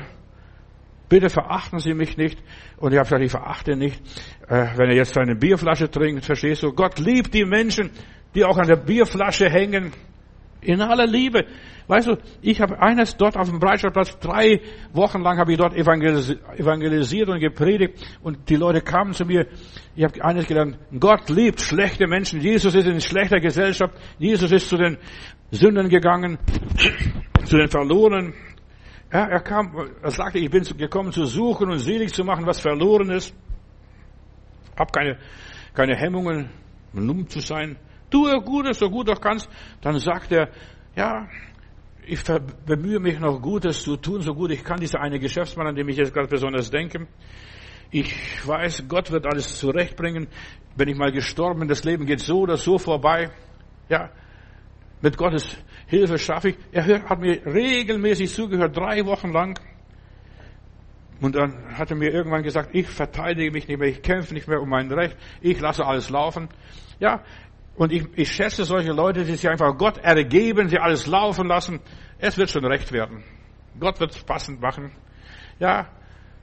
[1.10, 2.38] Bitte verachten Sie mich nicht.
[2.76, 4.00] Und ich habe gesagt, ich verachte nicht.
[4.48, 6.72] Äh, wenn er jetzt eine Bierflasche trinkt, verstehst du?
[6.72, 7.90] Gott liebt die Menschen,
[8.34, 9.92] die auch an der Bierflasche hängen.
[10.62, 11.46] In aller Liebe.
[11.88, 14.60] Weißt du, ich habe eines dort auf dem Breitscheidplatz, drei
[14.92, 19.46] Wochen lang habe ich dort evangelisiert und gepredigt und die Leute kamen zu mir.
[19.96, 22.40] Ich habe eines gelernt, Gott liebt schlechte Menschen.
[22.40, 23.94] Jesus ist in schlechter Gesellschaft.
[24.18, 24.98] Jesus ist zu den
[25.50, 26.38] Sündern gegangen,
[27.44, 28.34] zu den Verlorenen.
[29.12, 32.60] Ja, er kam, er sagte, ich bin gekommen zu suchen und selig zu machen, was
[32.60, 33.34] verloren ist.
[34.78, 35.18] Hab keine,
[35.74, 36.50] keine Hemmungen,
[36.92, 37.76] um zu sein.
[38.08, 39.48] Tue Gutes, so gut du kannst.
[39.80, 40.50] Dann sagt er,
[40.94, 41.28] ja,
[42.06, 42.22] ich
[42.66, 44.80] bemühe mich noch Gutes zu tun, so gut ich kann.
[44.80, 47.08] Dieser eine Geschäftsmann, an dem ich jetzt gerade besonders denke.
[47.90, 50.28] Ich weiß, Gott wird alles zurechtbringen.
[50.76, 53.30] Wenn ich mal gestorben bin, das Leben geht so oder so vorbei.
[53.88, 54.10] Ja,
[55.02, 55.56] mit Gottes
[55.90, 56.56] Hilfe schaffe ich.
[56.70, 59.58] Er hat mir regelmäßig zugehört, drei Wochen lang.
[61.20, 64.48] Und dann hat er mir irgendwann gesagt, ich verteidige mich nicht mehr, ich kämpfe nicht
[64.48, 66.48] mehr um mein Recht, ich lasse alles laufen.
[67.00, 67.22] Ja,
[67.76, 71.80] und ich, ich schätze solche Leute, die sich einfach Gott ergeben, sie alles laufen lassen.
[72.18, 73.24] Es wird schon recht werden.
[73.78, 74.92] Gott wird es passend machen.
[75.58, 75.88] Ja,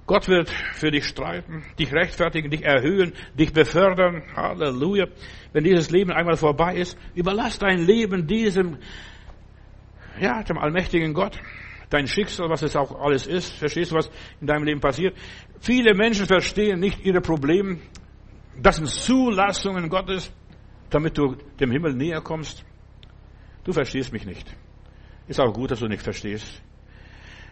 [0.05, 4.23] Gott wird für dich streiten, dich rechtfertigen, dich erhöhen, dich befördern.
[4.35, 5.07] Halleluja.
[5.53, 8.77] Wenn dieses Leben einmal vorbei ist, überlass dein Leben diesem,
[10.19, 11.39] ja, dem allmächtigen Gott.
[11.89, 13.53] Dein Schicksal, was es auch alles ist.
[13.53, 14.09] Verstehst du, was
[14.41, 15.15] in deinem Leben passiert?
[15.59, 17.79] Viele Menschen verstehen nicht ihre Probleme.
[18.61, 20.31] Das sind Zulassungen Gottes
[20.89, 22.63] damit du dem Himmel näher kommst?
[23.63, 24.55] Du verstehst mich nicht.
[25.27, 26.61] Ist auch gut, dass du nicht verstehst.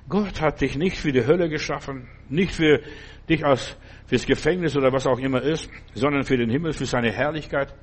[0.08, 2.82] Gott hat dich nicht für die Hölle geschaffen, nicht für
[3.28, 7.12] dich als fürs Gefängnis oder was auch immer ist, sondern für den Himmel, für seine
[7.12, 7.74] Herrlichkeit.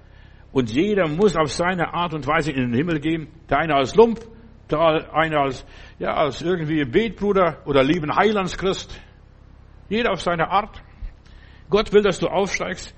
[0.53, 3.27] Und jeder muss auf seine Art und Weise in den Himmel gehen.
[3.51, 4.21] Der eine als Lump,
[4.73, 5.65] der eine als,
[5.99, 9.01] ja, als irgendwie Betbruder oder lieben Heilandschrist.
[9.89, 10.83] Jeder auf seine Art.
[11.71, 12.95] Gott will, dass du aufsteigst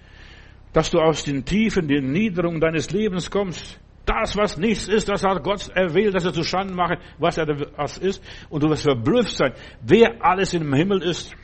[0.75, 3.81] dass du aus den Tiefen, den Niederungen deines Lebens kommst.
[4.05, 7.47] Das, was nichts ist, das hat Gott erwählt, dass er zu Schanden mache, was er
[7.77, 8.23] was ist.
[8.51, 11.35] Und du wirst verblüfft sein, wer alles im Himmel ist.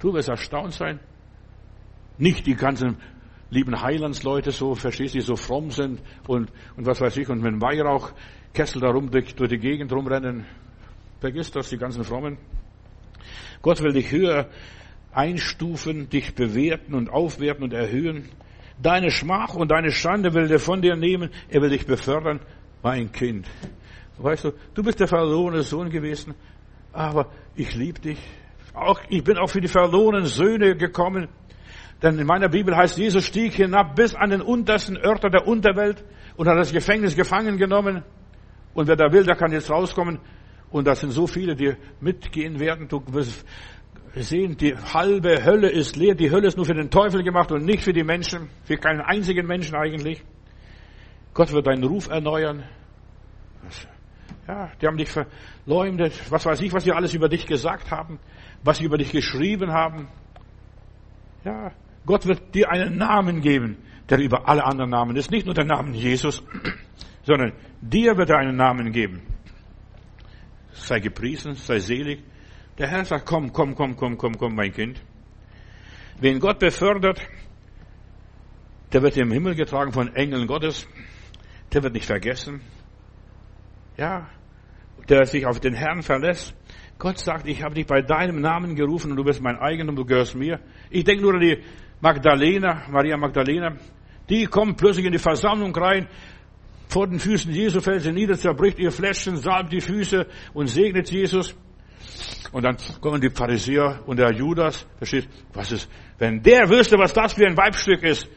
[0.00, 1.00] Du wirst erstaunt sein.
[2.18, 2.98] Nicht die ganzen
[3.48, 7.42] lieben Heilandsleute so, verstehst du, die so fromm sind und, und was weiß ich, und
[7.44, 8.14] wenn Weihrauchkessel
[8.52, 10.46] da rum durch, durch die Gegend rumrennen.
[11.20, 12.38] Vergiss das, die ganzen Frommen.
[13.62, 14.48] Gott will dich höher
[15.12, 18.28] einstufen, dich bewerten und aufwerten und erhöhen.
[18.80, 21.30] Deine Schmach und deine Schande will er von dir nehmen.
[21.48, 22.40] Er will dich befördern.
[22.82, 23.48] Mein Kind.
[24.18, 26.34] Weißt du, du bist der verlorene Sohn gewesen,
[26.92, 28.18] aber ich liebe dich.
[28.74, 31.28] Auch, ich bin auch für die verlorenen Söhne gekommen.
[32.02, 36.04] Denn in meiner Bibel heißt, Jesus stieg hinab bis an den untersten Örter der Unterwelt
[36.36, 38.04] und hat das Gefängnis gefangen genommen.
[38.74, 40.20] Und wer da will, der kann jetzt rauskommen.
[40.70, 42.88] Und das sind so viele, die mitgehen werden.
[42.88, 43.44] Du wirst
[44.14, 46.14] Wir sehen, die halbe Hölle ist leer.
[46.14, 49.00] Die Hölle ist nur für den Teufel gemacht und nicht für die Menschen, für keinen
[49.00, 50.24] einzigen Menschen eigentlich.
[51.34, 52.64] Gott wird deinen Ruf erneuern.
[54.46, 56.14] Ja, die haben dich verleumdet.
[56.30, 58.18] Was weiß ich, was sie alles über dich gesagt haben,
[58.64, 60.08] was sie über dich geschrieben haben.
[61.44, 61.72] Ja,
[62.06, 63.76] Gott wird dir einen Namen geben,
[64.08, 65.30] der über alle anderen Namen ist.
[65.30, 66.42] Nicht nur der Name Jesus,
[67.28, 67.52] sondern
[67.82, 69.20] dir wird er einen Namen geben.
[70.72, 72.24] Sei gepriesen, sei selig.
[72.78, 75.02] Der Herr sagt, komm, komm, komm, komm, komm, komm, mein Kind.
[76.20, 77.20] Wen Gott befördert,
[78.94, 80.88] der wird im Himmel getragen von Engeln Gottes.
[81.70, 82.62] Der wird nicht vergessen.
[83.98, 84.30] Ja,
[85.10, 86.56] der sich auf den Herrn verlässt.
[86.98, 90.06] Gott sagt, ich habe dich bei deinem Namen gerufen und du bist mein Eigentum, du
[90.06, 90.60] gehörst mir.
[90.88, 91.62] Ich denke nur an die
[92.00, 93.76] Magdalena, Maria Magdalena.
[94.30, 96.08] Die kommt plötzlich in die Versammlung rein,
[96.88, 101.10] vor den Füßen Jesu fällt sie nieder, zerbricht ihr Fläschchen, salbt die Füße und segnet
[101.10, 101.54] Jesus.
[102.50, 107.12] Und dann kommen die Pharisäer und der Judas, versteht, was ist, wenn der wüsste, was
[107.12, 108.28] das für ein Weibstück ist,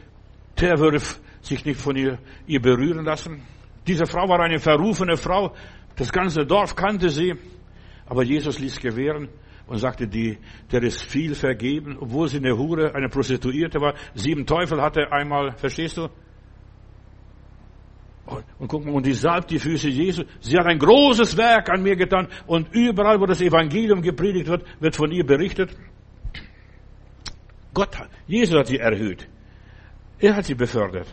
[0.60, 0.98] der würde
[1.40, 3.42] sich nicht von ihr, ihr berühren lassen.
[3.86, 5.54] Diese Frau war eine verrufene Frau,
[5.96, 7.34] das ganze Dorf kannte sie,
[8.06, 9.28] aber Jesus ließ gewähren
[9.66, 10.38] und sagte, die,
[10.70, 15.56] der ist viel vergeben, obwohl sie eine Hure, eine Prostituierte war, sieben Teufel hatte einmal,
[15.56, 16.08] verstehst du?
[18.58, 20.24] Und guck mal, und die salbt die Füße Jesu.
[20.40, 22.28] Sie hat ein großes Werk an mir getan.
[22.46, 25.76] Und überall, wo das Evangelium gepredigt wird, wird von ihr berichtet.
[27.74, 29.28] Gott Jesus hat sie erhöht.
[30.18, 31.08] Er hat sie befördert.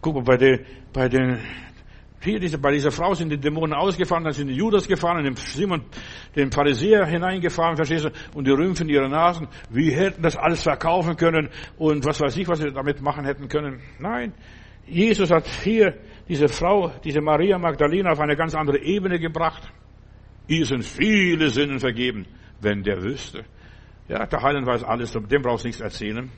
[0.00, 1.38] Guck mal, bei den, bei den,
[2.20, 5.36] hier diese, bei dieser Frau sind die Dämonen ausgefahren, dann sind die Judas gefahren, den
[5.36, 5.82] Simon,
[6.34, 9.48] den Pharisäer hineingefahren, verstehst du, und die rümpfen ihre Nasen.
[9.70, 13.48] Wie hätten das alles verkaufen können und was weiß ich, was sie damit machen hätten
[13.48, 13.80] können.
[13.98, 14.32] Nein.
[14.90, 15.94] Jesus hat hier
[16.28, 19.70] diese Frau, diese Maria Magdalena auf eine ganz andere Ebene gebracht.
[20.46, 22.26] Ihr sind viele Sinnen vergeben,
[22.60, 23.44] wenn der wüsste.
[24.08, 26.30] Ja, der Heiland weiß alles, dem brauchst du nichts erzählen.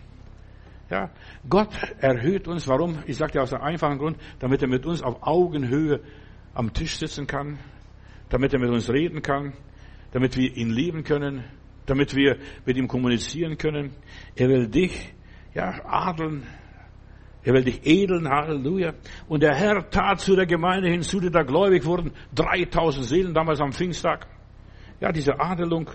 [0.90, 1.10] Ja,
[1.48, 1.70] Gott
[2.00, 2.66] erhöht uns.
[2.66, 2.98] Warum?
[3.06, 6.00] Ich sage dir aus einem einfachen Grund, damit er mit uns auf Augenhöhe
[6.52, 7.58] am Tisch sitzen kann,
[8.28, 9.52] damit er mit uns reden kann,
[10.10, 11.44] damit wir ihn lieben können,
[11.86, 13.92] damit wir mit ihm kommunizieren können.
[14.34, 15.12] Er will dich,
[15.54, 16.42] ja, adeln.
[17.42, 18.92] Er will dich edeln, Halleluja.
[19.28, 23.60] Und der Herr tat zu der Gemeinde hinzu, die da gläubig wurden, 3000 Seelen damals
[23.60, 24.26] am Pfingsttag.
[25.00, 25.90] Ja, diese Adelung,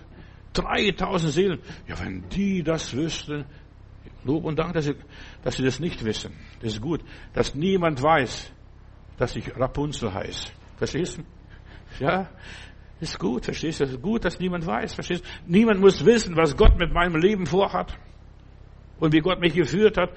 [0.54, 1.60] 3000 Seelen.
[1.88, 3.46] Ja, wenn die das wüssten,
[4.24, 4.96] Lob und Dank, dass sie,
[5.44, 6.34] dass sie das nicht wissen.
[6.62, 7.02] Das ist gut.
[7.34, 8.52] Dass niemand weiß,
[9.18, 10.50] dass ich Rapunzel heiße.
[10.78, 11.24] Verstehst du?
[12.04, 12.30] Ja,
[13.00, 13.84] ist gut, verstehst du?
[13.84, 15.52] Ist gut, dass niemand weiß, verstehst du?
[15.52, 17.96] Niemand muss wissen, was Gott mit meinem Leben vorhat
[19.00, 20.12] und wie Gott mich geführt hat.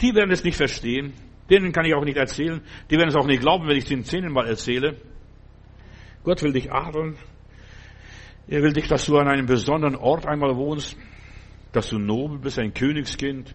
[0.00, 1.12] Die werden es nicht verstehen.
[1.50, 2.60] Denen kann ich auch nicht erzählen.
[2.90, 4.96] Die werden es auch nicht glauben, wenn ich es ihnen zehnmal erzähle.
[6.22, 7.16] Gott will dich adeln.
[8.48, 10.96] Er will dich, dass du an einem besonderen Ort einmal wohnst
[11.74, 13.54] dass du nobel bist, ein Königskind.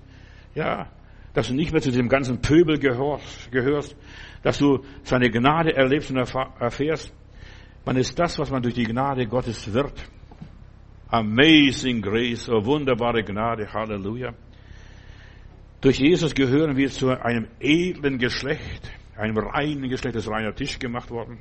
[0.53, 0.91] Ja,
[1.34, 3.95] dass du nicht mehr zu diesem ganzen Pöbel gehörst,
[4.43, 7.13] dass du seine Gnade erlebst und erfährst.
[7.86, 9.93] Man ist das, was man durch die Gnade Gottes wird.
[11.07, 14.34] Amazing Grace, oh wunderbare Gnade, Halleluja.
[15.82, 21.09] Durch Jesus gehören wir zu einem edlen Geschlecht, einem reinen Geschlecht, das reiner Tisch gemacht
[21.09, 21.39] worden.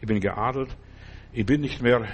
[0.00, 0.74] Ich bin geadelt.
[1.32, 2.06] Ich bin nicht mehr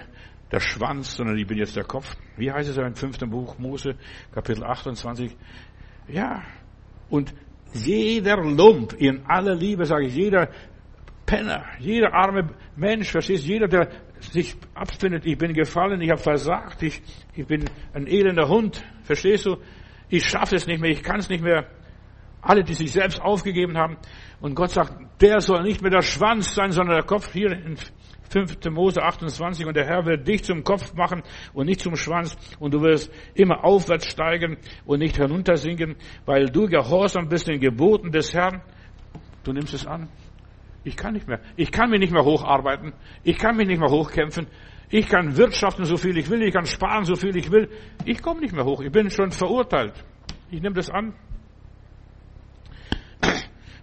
[0.50, 2.16] der Schwanz, sondern ich bin jetzt der Kopf.
[2.36, 3.94] Wie heißt es im fünften Buch Mose,
[4.32, 5.36] Kapitel 28?
[6.08, 6.42] Ja,
[7.08, 7.32] und
[7.72, 10.48] jeder Lump, in aller Liebe sage ich, jeder
[11.24, 16.20] Penner, jeder arme Mensch, verstehst du, jeder, der sich abfindet, ich bin gefallen, ich habe
[16.20, 17.00] versagt, ich,
[17.36, 19.58] ich bin ein elender Hund, verstehst du?
[20.10, 21.66] Ich schaffe es nicht mehr, ich kann es nicht mehr.
[22.42, 23.96] Alle, die sich selbst aufgegeben haben.
[24.40, 27.32] Und Gott sagt, der soll nicht mehr der Schwanz sein, sondern der Kopf.
[27.32, 27.76] Hier in
[28.30, 28.58] 5.
[28.70, 32.72] Mose 28, und der Herr wird dich zum Kopf machen und nicht zum Schwanz, und
[32.72, 34.56] du wirst immer aufwärts steigen
[34.86, 35.96] und nicht heruntersinken,
[36.26, 38.62] weil du gehorsam bist den Geboten des Herrn.
[39.42, 40.08] Du nimmst es an.
[40.84, 41.40] Ich kann nicht mehr.
[41.56, 42.92] Ich kann mich nicht mehr hocharbeiten.
[43.22, 44.46] Ich kann mich nicht mehr hochkämpfen.
[44.90, 46.42] Ich kann wirtschaften, so viel ich will.
[46.42, 47.70] Ich kann sparen, so viel ich will.
[48.04, 48.80] Ich komme nicht mehr hoch.
[48.80, 49.94] Ich bin schon verurteilt.
[50.50, 51.14] Ich nehme das an.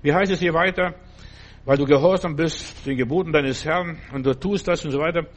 [0.01, 0.95] Wie heißt es hier weiter?
[1.67, 5.27] weil du gehorsam bist den Geboten deines Herrn und du tust das und so weiter.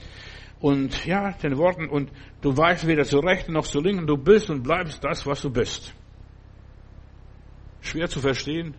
[0.61, 4.49] Und ja, den Worten, und du weißt weder zu rechten noch zu linken, du bist
[4.49, 5.93] und bleibst das, was du bist.
[7.81, 8.77] Schwer zu verstehen,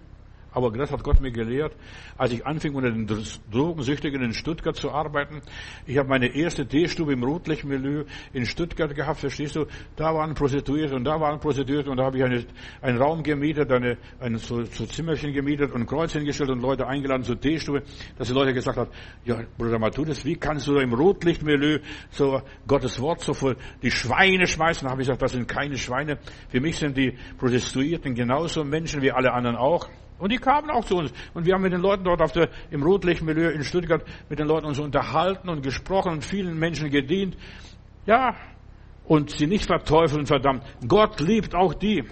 [0.54, 1.74] Aber das hat Gott mir gelehrt,
[2.18, 3.08] als ich anfing, unter den
[3.52, 5.41] Drogensüchtigen in Stuttgart zu arbeiten.
[5.86, 9.66] Ich habe meine erste Teestube im Rotlichtmilieu in Stuttgart gehabt, verstehst du?
[9.95, 12.45] Da waren Prostituierte und da waren Prostituierte und da habe ich eine,
[12.82, 17.24] einen Raum gemietet, eine, ein so, so Zimmerchen gemietet und Kreuz hingestellt und Leute eingeladen
[17.24, 17.84] zur Teestube,
[18.18, 18.91] dass die Leute gesagt haben,
[19.24, 21.80] ja, Bruder Matthäus, wie kannst du da im Rotlichtmilieu
[22.10, 24.86] so Gottes Wort so vor die Schweine schmeißen?
[24.86, 26.18] Da habe ich gesagt, das sind keine Schweine.
[26.49, 29.88] Für mich sind die Prostituierten genauso Menschen wie alle anderen auch.
[30.22, 31.11] Und die kamen auch zu uns.
[31.34, 34.47] Und wir haben mit den Leuten dort auf der, im Rotlichtmilieu in Stuttgart mit den
[34.47, 37.36] Leuten uns unterhalten und gesprochen und vielen Menschen gedient.
[38.05, 38.36] Ja.
[39.05, 40.63] Und sie nicht verteufeln, verdammt.
[40.88, 42.03] Gott liebt auch die.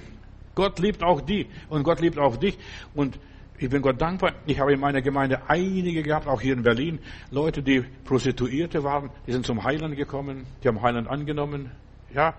[0.55, 1.47] Gott liebt auch die.
[1.69, 2.57] Und Gott liebt auch dich.
[2.95, 3.19] Und
[3.59, 4.33] ich bin Gott dankbar.
[4.47, 6.97] Ich habe in meiner Gemeinde einige gehabt, auch hier in Berlin,
[7.29, 11.69] Leute, die Prostituierte waren, die sind zum Heiland gekommen, die haben Heiland angenommen.
[12.11, 12.33] Ja,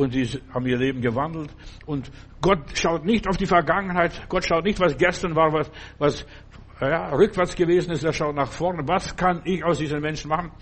[0.00, 1.50] und die haben ihr Leben gewandelt.
[1.86, 4.28] Und Gott schaut nicht auf die Vergangenheit.
[4.28, 6.26] Gott schaut nicht, was gestern war, was, was
[6.80, 8.04] ja, rückwärts gewesen ist.
[8.04, 8.86] Er schaut nach vorne.
[8.86, 10.52] Was kann ich aus diesen Menschen machen?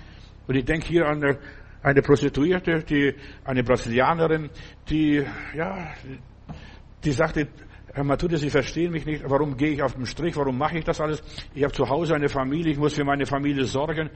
[0.46, 1.38] Und ich denke hier an eine,
[1.82, 3.14] eine Prostituierte, die,
[3.44, 4.50] eine Brasilianerin,
[4.88, 5.24] die,
[5.54, 5.92] ja,
[7.04, 7.48] die sagte,
[7.98, 9.24] Herr Matthäus, Sie verstehen mich nicht.
[9.26, 10.36] Warum gehe ich auf den Strich?
[10.36, 11.20] Warum mache ich das alles?
[11.52, 12.70] Ich habe zu Hause eine Familie.
[12.70, 14.08] Ich muss für meine Familie sorgen.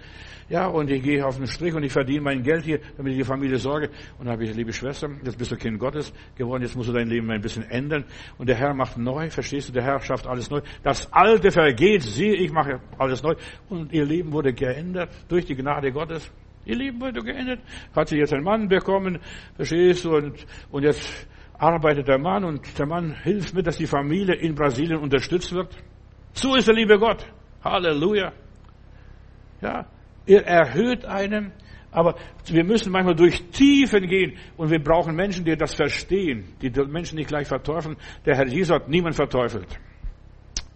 [0.49, 3.19] Ja, und ich gehe auf den Strich und ich verdiene mein Geld hier, damit ich
[3.19, 3.89] die Familie sorge.
[4.21, 6.63] Und dann habe ich, liebe Schwester, jetzt bist du Kind Gottes geworden.
[6.63, 8.05] Jetzt musst du dein Leben ein bisschen ändern.
[8.39, 9.31] Und der Herr macht neu.
[9.31, 9.73] Verstehst du?
[9.73, 10.61] Der Herr schafft alles neu.
[10.85, 12.03] Das Alte vergeht.
[12.03, 13.35] Sieh, ich mache alles neu.
[13.69, 16.31] Und ihr Leben wurde geändert durch die Gnade Gottes.
[16.65, 17.59] Ihr Leben wurde geändert.
[17.97, 19.19] Hat sie jetzt einen Mann bekommen.
[19.57, 20.15] Verstehst du?
[20.15, 21.27] Und, und jetzt
[21.63, 25.77] arbeitet der Mann und der Mann hilft mit, dass die Familie in Brasilien unterstützt wird.
[26.33, 27.25] So ist der liebe Gott.
[27.63, 28.33] Halleluja.
[29.61, 29.87] Ja,
[30.27, 31.53] er erhöht einen,
[31.93, 36.71] aber wir müssen manchmal durch Tiefen gehen und wir brauchen Menschen, die das verstehen, die
[36.71, 37.97] die Menschen nicht gleich verteufeln.
[38.27, 39.79] Der Herr Jesus hat niemand verteufelt.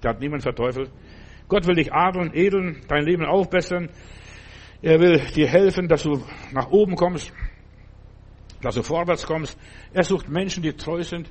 [0.05, 0.93] Der hat niemand verteufelt.
[1.49, 3.89] Gott will dich adeln, edeln, dein Leben aufbessern.
[4.83, 6.23] Er will dir helfen, dass du
[6.53, 7.33] nach oben kommst
[8.63, 9.59] dass du vorwärts kommst.
[9.93, 11.31] Er sucht Menschen, die treu sind.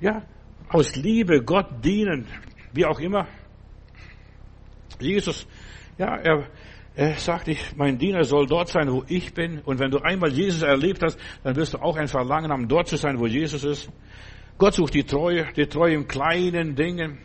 [0.00, 0.22] Ja,
[0.68, 2.26] aus Liebe Gott dienen,
[2.72, 3.26] wie auch immer.
[4.98, 5.46] Jesus,
[5.98, 6.46] ja, er,
[6.94, 9.60] er sagt, ich, mein Diener soll dort sein, wo ich bin.
[9.60, 12.88] Und wenn du einmal Jesus erlebt hast, dann wirst du auch ein Verlangen haben, dort
[12.88, 13.90] zu sein, wo Jesus ist.
[14.58, 17.18] Gott sucht die Treue, die Treue in kleinen Dingen.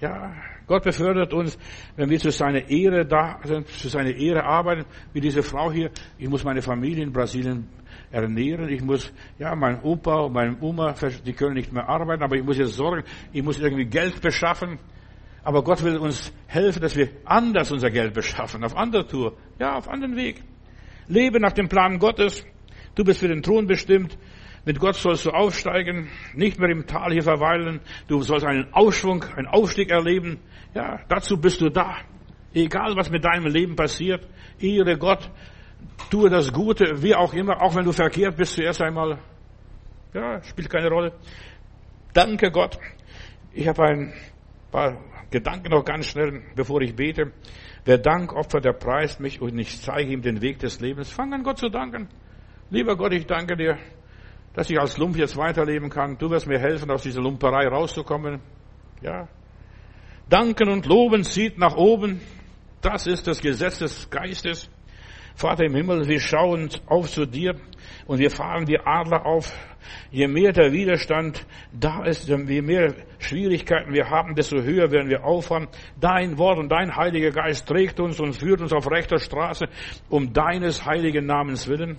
[0.00, 0.34] Ja,
[0.66, 1.56] Gott befördert uns,
[1.94, 5.90] wenn wir zu seiner Ehre da sind, zu seiner Ehre arbeiten, wie diese Frau hier.
[6.18, 7.68] Ich muss meine Familie in Brasilien
[8.10, 8.68] ernähren.
[8.68, 10.94] Ich muss, ja, mein Opa und meine Oma,
[11.24, 14.78] die können nicht mehr arbeiten, aber ich muss jetzt sorgen, ich muss irgendwie Geld beschaffen.
[15.44, 19.76] Aber Gott will uns helfen, dass wir anders unser Geld beschaffen, auf andere Tour, ja,
[19.76, 20.42] auf anderen Weg.
[21.06, 22.44] Lebe nach dem Plan Gottes.
[22.96, 24.18] Du bist für den Thron bestimmt.
[24.66, 27.80] Mit Gott sollst du aufsteigen, nicht mehr im Tal hier verweilen.
[28.08, 30.40] Du sollst einen Aufschwung, einen Aufstieg erleben.
[30.74, 31.98] Ja, dazu bist du da.
[32.52, 34.26] Egal was mit deinem Leben passiert,
[34.58, 35.30] ehre Gott,
[36.10, 39.20] tue das Gute, wie auch immer, auch wenn du verkehrt bist, zuerst einmal,
[40.12, 41.12] ja, spielt keine Rolle.
[42.12, 42.76] Danke Gott.
[43.52, 44.12] Ich habe ein
[44.72, 44.98] paar
[45.30, 47.30] Gedanken noch ganz schnell, bevor ich bete.
[47.84, 51.12] Wer Dank opfert, der preist mich und ich zeige ihm den Weg des Lebens.
[51.12, 52.08] Fang an Gott zu danken.
[52.70, 53.78] Lieber Gott, ich danke dir,
[54.56, 56.16] dass ich als Lump jetzt weiterleben kann.
[56.16, 58.40] Du wirst mir helfen, aus dieser Lumperei rauszukommen.
[59.02, 59.28] Ja.
[60.30, 62.22] Danken und loben zieht nach oben.
[62.80, 64.70] Das ist das Gesetz des Geistes.
[65.34, 67.54] Vater im Himmel, wir schauen auf zu dir
[68.06, 69.52] und wir fahren wie Adler auf.
[70.10, 75.22] Je mehr der Widerstand da ist, je mehr Schwierigkeiten wir haben, desto höher werden wir
[75.22, 75.68] auffahren.
[76.00, 79.66] Dein Wort und dein Heiliger Geist trägt uns und führt uns auf rechter Straße
[80.08, 81.98] um deines heiligen Namens willen.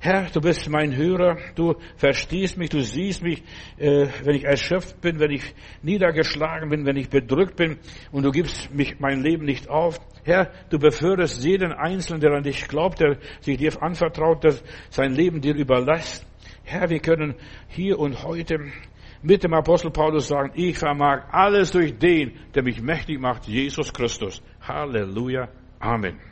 [0.00, 3.42] Herr, du bist mein Hörer, du verstehst mich, du siehst mich,
[3.78, 7.78] äh, wenn ich erschöpft bin, wenn ich niedergeschlagen bin, wenn ich bedrückt bin
[8.12, 9.98] und du gibst mich mein Leben nicht auf.
[10.22, 14.54] Herr, du beförderst jeden Einzelnen, der an dich glaubt, der sich dir anvertraut, der
[14.90, 16.24] sein Leben dir überlässt.
[16.62, 17.34] Herr, wir können
[17.66, 18.60] hier und heute
[19.22, 23.92] mit dem Apostel Paulus sagen, ich vermag alles durch den, der mich mächtig macht, Jesus
[23.92, 24.40] Christus.
[24.60, 25.48] Halleluja.
[25.80, 26.27] Amen.